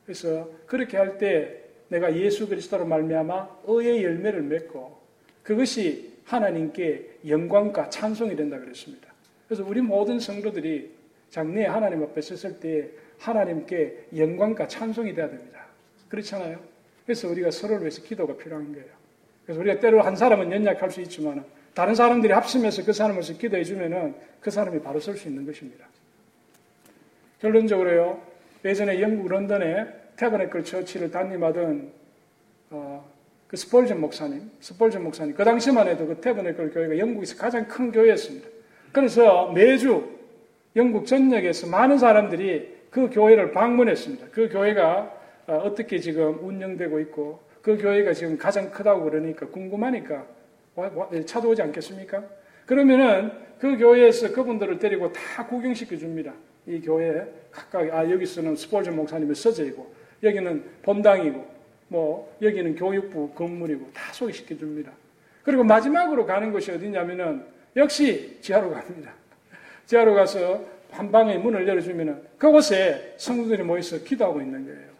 그래서 0.05 0.51
그렇게 0.67 0.97
할 0.97 1.19
때 1.19 1.61
내가 1.89 2.17
예수 2.17 2.49
그리스도로 2.49 2.87
말미암아 2.87 3.61
의의 3.67 4.05
열매를 4.05 4.43
맺고 4.43 4.99
그것이 5.43 6.15
하나님께 6.25 7.19
영광과 7.29 7.91
찬송이 7.91 8.35
된다 8.35 8.59
그랬습니다. 8.59 9.13
그래서 9.47 9.65
우리 9.65 9.81
모든 9.83 10.19
성도들이 10.19 10.93
장래에 11.31 11.67
하나님 11.67 12.03
앞에 12.03 12.21
섰을 12.21 12.59
때 12.59 12.91
하나님께 13.19 14.07
영광과 14.17 14.67
찬송이 14.67 15.15
돼야 15.15 15.29
됩니다. 15.29 15.67
그렇잖아요. 16.09 16.59
그래서 17.05 17.29
우리가 17.29 17.51
서로를 17.51 17.83
위해서 17.83 18.03
기도가 18.03 18.37
필요한 18.37 18.73
거예요. 18.73 19.04
그래서 19.45 19.61
우리가 19.61 19.81
때로 19.81 20.03
한 20.03 20.17
사람은 20.17 20.51
연약할 20.53 20.91
수 20.91 21.01
있지만 21.03 21.45
다른 21.75 21.95
사람들이 21.95 22.33
합심해서 22.33 22.85
그 22.85 22.93
사람을 22.93 23.23
기도해 23.23 23.65
주면은 23.65 24.15
그 24.41 24.51
사람이 24.51 24.81
바로 24.81 25.01
설 25.01 25.17
수 25.17 25.29
있는 25.29 25.45
것입니다. 25.45 25.87
결론적으로요. 27.41 28.21
예전에 28.65 29.01
영국 29.01 29.29
런던에 29.29 29.87
태버네클 30.17 30.65
처치를 30.65 31.11
담임하던 31.11 31.93
어, 32.71 33.07
그 33.47 33.57
스폴전 33.57 34.01
목사님, 34.01 34.51
스폴전 34.61 35.03
목사님, 35.03 35.35
그 35.35 35.45
당시만 35.45 35.87
해도 35.89 36.07
그 36.07 36.17
태버네클 36.21 36.73
교회가 36.73 36.99
영국에서 36.99 37.37
가장 37.37 37.69
큰 37.69 37.93
교회였습니다. 37.93 38.49
그래서 38.93 39.51
매주 39.53 40.09
영국 40.77 41.07
전역에서 41.07 41.67
많은 41.67 41.99
사람들이 41.99 42.73
그 42.91 43.11
교회를 43.11 43.53
방문했습니다. 43.53 44.29
그 44.31 44.49
교회가 44.49 45.13
어, 45.47 45.57
어떻게 45.57 45.99
지금 45.99 46.39
운영되고 46.43 47.01
있고 47.01 47.41
그 47.65 47.79
교회가 47.79 48.13
지금 48.13 48.37
가장 48.37 48.71
크다고 48.71 49.05
그러니까 49.05 49.47
궁금하니까 49.47 50.27
찾아오지 51.25 51.63
않겠습니까? 51.63 52.23
그러면은 52.67 53.33
그 53.59 53.79
교회에서 53.79 54.33
그분들을 54.33 54.79
데리고 54.79 55.11
다 55.11 55.47
구경시켜 55.47 55.97
줍니다. 55.97 56.35
이 56.67 56.79
교회 56.83 57.27
각각 57.51 57.81
아 57.91 58.11
여기서는 58.11 58.55
스폴즈 58.55 58.91
목사님의 58.91 59.35
서재이고 59.35 59.95
여기는 60.23 60.63
본당이고 60.83 61.47
뭐 61.89 62.37
여기는 62.43 62.77
교육부 62.77 63.31
건물이고 63.31 63.91
다 63.95 64.13
소개시켜 64.13 64.55
줍니다. 64.59 64.93
그리고 65.43 65.65
마지막으로 65.65 66.27
가는 66.27 66.53
곳이 66.53 66.71
어디냐면은 66.71 67.45
역시 67.77 68.39
지하로 68.43 68.73
갑니다. 68.73 69.15
지하로 69.87 70.15
가서 70.15 70.63
한 70.91 71.11
방에 71.11 71.39
문을 71.39 71.67
열어주면은 71.67 72.23
그곳에 72.37 73.15
성도들이 73.17 73.63
모여서 73.63 74.05
기도하고 74.05 74.43
있는 74.43 74.67
거예요. 74.67 74.94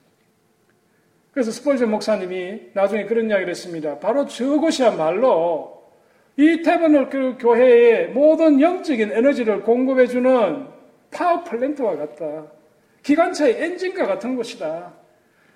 그래서 1.35 1.51
스펄전 1.51 1.83
목사님이 1.85 2.71
나중에 2.75 3.07
그런 3.07 3.29
이야기를 3.29 3.51
했습니다. 3.51 3.99
바로 3.99 4.25
저곳이야말로 4.25 5.83
이 6.37 6.63
태버너클 6.63 7.09
교회의 7.39 8.09
모든 8.11 8.61
영적인 8.61 9.11
에너지를 9.11 9.63
공급해주는 9.63 10.67
power 11.11 11.43
plant와 11.43 11.97
같다. 11.97 12.47
기관차의 13.03 13.63
엔진과 13.63 14.07
같은 14.07 14.37
곳이다. 14.37 14.95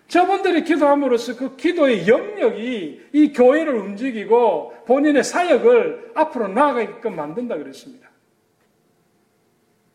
저분들이 0.08 0.64
기도함으로써 0.64 1.36
그 1.36 1.54
기도의 1.54 2.08
영역이 2.08 3.00
이 3.12 3.32
교회를 3.32 3.74
움직이고 3.74 4.72
본인의 4.84 5.22
사역을 5.22 6.12
앞으로 6.14 6.48
나아가게끔 6.48 7.14
만든다 7.14 7.56
그랬습니다. 7.56 8.08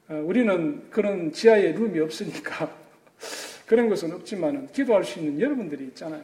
어, 0.09 0.21
우리는 0.23 0.89
그런 0.89 1.31
지하에 1.31 1.73
룸이 1.73 1.99
없으니까 1.99 2.82
그런 3.73 3.89
것은 3.89 4.13
없지만 4.13 4.67
기도할 4.71 5.03
수 5.03 5.17
있는 5.17 5.41
여러분들이 5.41 5.85
있잖아요. 5.85 6.21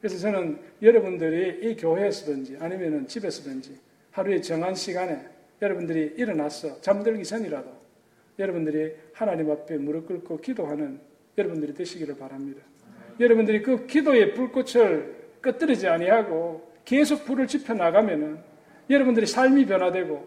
그래서 0.00 0.18
저는 0.18 0.58
여러분들이 0.82 1.60
이 1.62 1.76
교회에서든지 1.76 2.56
아니면 2.58 3.06
집에서든지 3.06 3.78
하루에 4.10 4.40
정한 4.40 4.74
시간에 4.74 5.28
여러분들이 5.62 6.14
일어나서 6.16 6.80
잠들기 6.80 7.22
전이라도 7.22 7.70
여러분들이 8.40 8.94
하나님 9.12 9.48
앞에 9.48 9.76
무릎 9.76 10.08
꿇고 10.08 10.40
기도하는 10.40 10.98
여러분들이 11.38 11.72
되시기를 11.72 12.18
바랍니다. 12.18 12.62
여러분들이 13.20 13.62
그 13.62 13.86
기도의 13.86 14.34
불꽃을 14.34 15.14
끄뜨리지 15.42 15.86
아니하고 15.86 16.68
계속 16.84 17.24
불을 17.26 17.46
지펴 17.46 17.74
나가면은 17.74 18.38
여러분들의 18.90 19.28
삶이 19.28 19.66
변화되고 19.66 20.26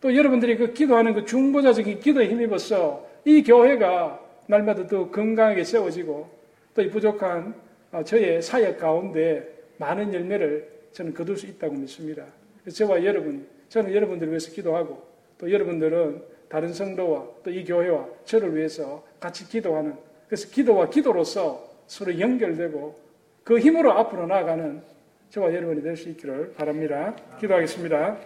또 0.00 0.16
여러분들이 0.16 0.56
그 0.56 0.72
기도하는 0.72 1.12
그 1.12 1.26
중보자적인 1.26 2.00
기도에 2.00 2.28
힘입어서 2.30 3.06
이 3.26 3.42
교회가 3.42 4.25
날마다 4.46 4.86
더 4.86 5.10
건강하게 5.10 5.64
세워지고 5.64 6.30
또 6.74 6.82
이 6.82 6.90
부족한 6.90 7.54
어, 7.92 8.04
저의 8.04 8.42
사역 8.42 8.78
가운데 8.78 9.48
많은 9.78 10.12
열매를 10.12 10.68
저는 10.92 11.14
거둘 11.14 11.36
수 11.36 11.46
있다고 11.46 11.74
믿습니다. 11.74 12.24
저와 12.72 13.04
여러분, 13.04 13.46
저는 13.68 13.94
여러분들을 13.94 14.30
위해서 14.32 14.50
기도하고 14.52 15.02
또 15.38 15.50
여러분들은 15.50 16.22
다른 16.48 16.72
성도와 16.72 17.26
또 17.44 17.50
이 17.50 17.64
교회와 17.64 18.06
저를 18.24 18.54
위해서 18.56 19.04
같이 19.20 19.48
기도하는 19.48 19.94
그래서 20.28 20.48
기도와 20.50 20.90
기도로서 20.90 21.66
서로 21.86 22.18
연결되고 22.18 22.98
그 23.44 23.58
힘으로 23.58 23.92
앞으로 23.92 24.26
나아가는 24.26 24.82
저와 25.30 25.52
여러분이 25.54 25.82
될 25.82 25.96
수 25.96 26.08
있기를 26.10 26.54
바랍니다. 26.54 27.14
기도하겠습니다. 27.40 28.18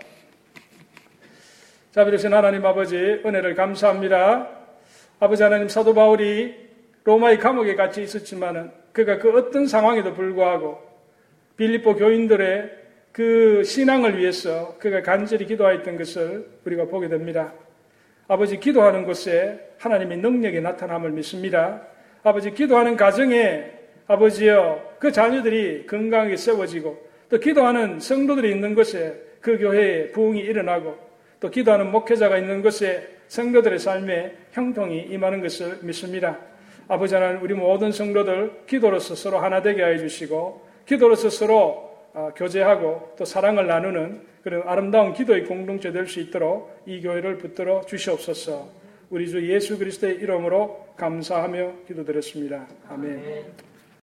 자, 1.92 2.04
비로신 2.04 2.32
하나님 2.32 2.64
아버지 2.64 2.96
은혜를 2.96 3.54
감사합니다. 3.54 4.59
아버지 5.22 5.42
하나님 5.42 5.68
사도 5.68 5.92
바울이 5.92 6.54
로마의 7.04 7.38
감옥에 7.38 7.74
갇혀 7.74 8.00
있었지만은 8.00 8.70
그가 8.92 9.18
그 9.18 9.30
어떤 9.36 9.66
상황에도 9.66 10.14
불구하고 10.14 10.78
빌립보 11.58 11.96
교인들의 11.96 12.70
그 13.12 13.62
신앙을 13.62 14.16
위해서 14.16 14.78
그가 14.78 15.02
간절히 15.02 15.44
기도하였던 15.44 15.98
것을 15.98 16.46
우리가 16.64 16.86
보게 16.86 17.08
됩니다. 17.08 17.52
아버지 18.28 18.58
기도하는 18.58 19.04
곳에 19.04 19.60
하나님의 19.76 20.18
능력이 20.18 20.62
나타남을 20.62 21.10
믿습니다. 21.10 21.82
아버지 22.22 22.52
기도하는 22.52 22.96
가정에 22.96 23.72
아버지여 24.06 24.96
그 24.98 25.12
자녀들이 25.12 25.86
건강하게 25.86 26.38
세워지고 26.38 26.98
또 27.28 27.38
기도하는 27.38 28.00
성도들이 28.00 28.50
있는 28.50 28.74
곳에 28.74 29.20
그 29.42 29.58
교회에 29.58 30.12
부흥이 30.12 30.40
일어나고 30.40 30.96
또 31.40 31.50
기도하는 31.50 31.90
목회자가 31.90 32.38
있는 32.38 32.62
곳에 32.62 33.19
성도들의 33.30 33.78
삶에 33.78 34.36
형통이 34.50 35.06
임하는 35.10 35.40
것을 35.40 35.78
믿습니다. 35.82 36.36
아버지 36.88 37.14
하나님 37.14 37.40
우리 37.42 37.54
모든 37.54 37.92
성도들 37.92 38.66
기도로서 38.66 39.14
서로 39.14 39.38
하나 39.38 39.62
되게 39.62 39.82
하여 39.82 39.96
주시고 39.98 40.66
기도로서 40.84 41.30
서로 41.30 41.88
어, 42.12 42.32
교제하고 42.34 43.14
또 43.16 43.24
사랑을 43.24 43.68
나누는 43.68 44.22
그런 44.42 44.62
아름다운 44.66 45.12
기도의 45.12 45.44
공동체 45.44 45.92
될 45.92 46.08
수 46.08 46.18
있도록 46.18 46.82
이 46.86 47.00
교회를 47.00 47.38
붙들어 47.38 47.82
주시옵소서. 47.86 48.68
우리 49.10 49.28
주 49.28 49.48
예수 49.48 49.78
그리스도의 49.78 50.16
이름으로 50.16 50.88
감사하며 50.96 51.86
기도드렸습니다. 51.86 52.66
아멘. 52.88 53.69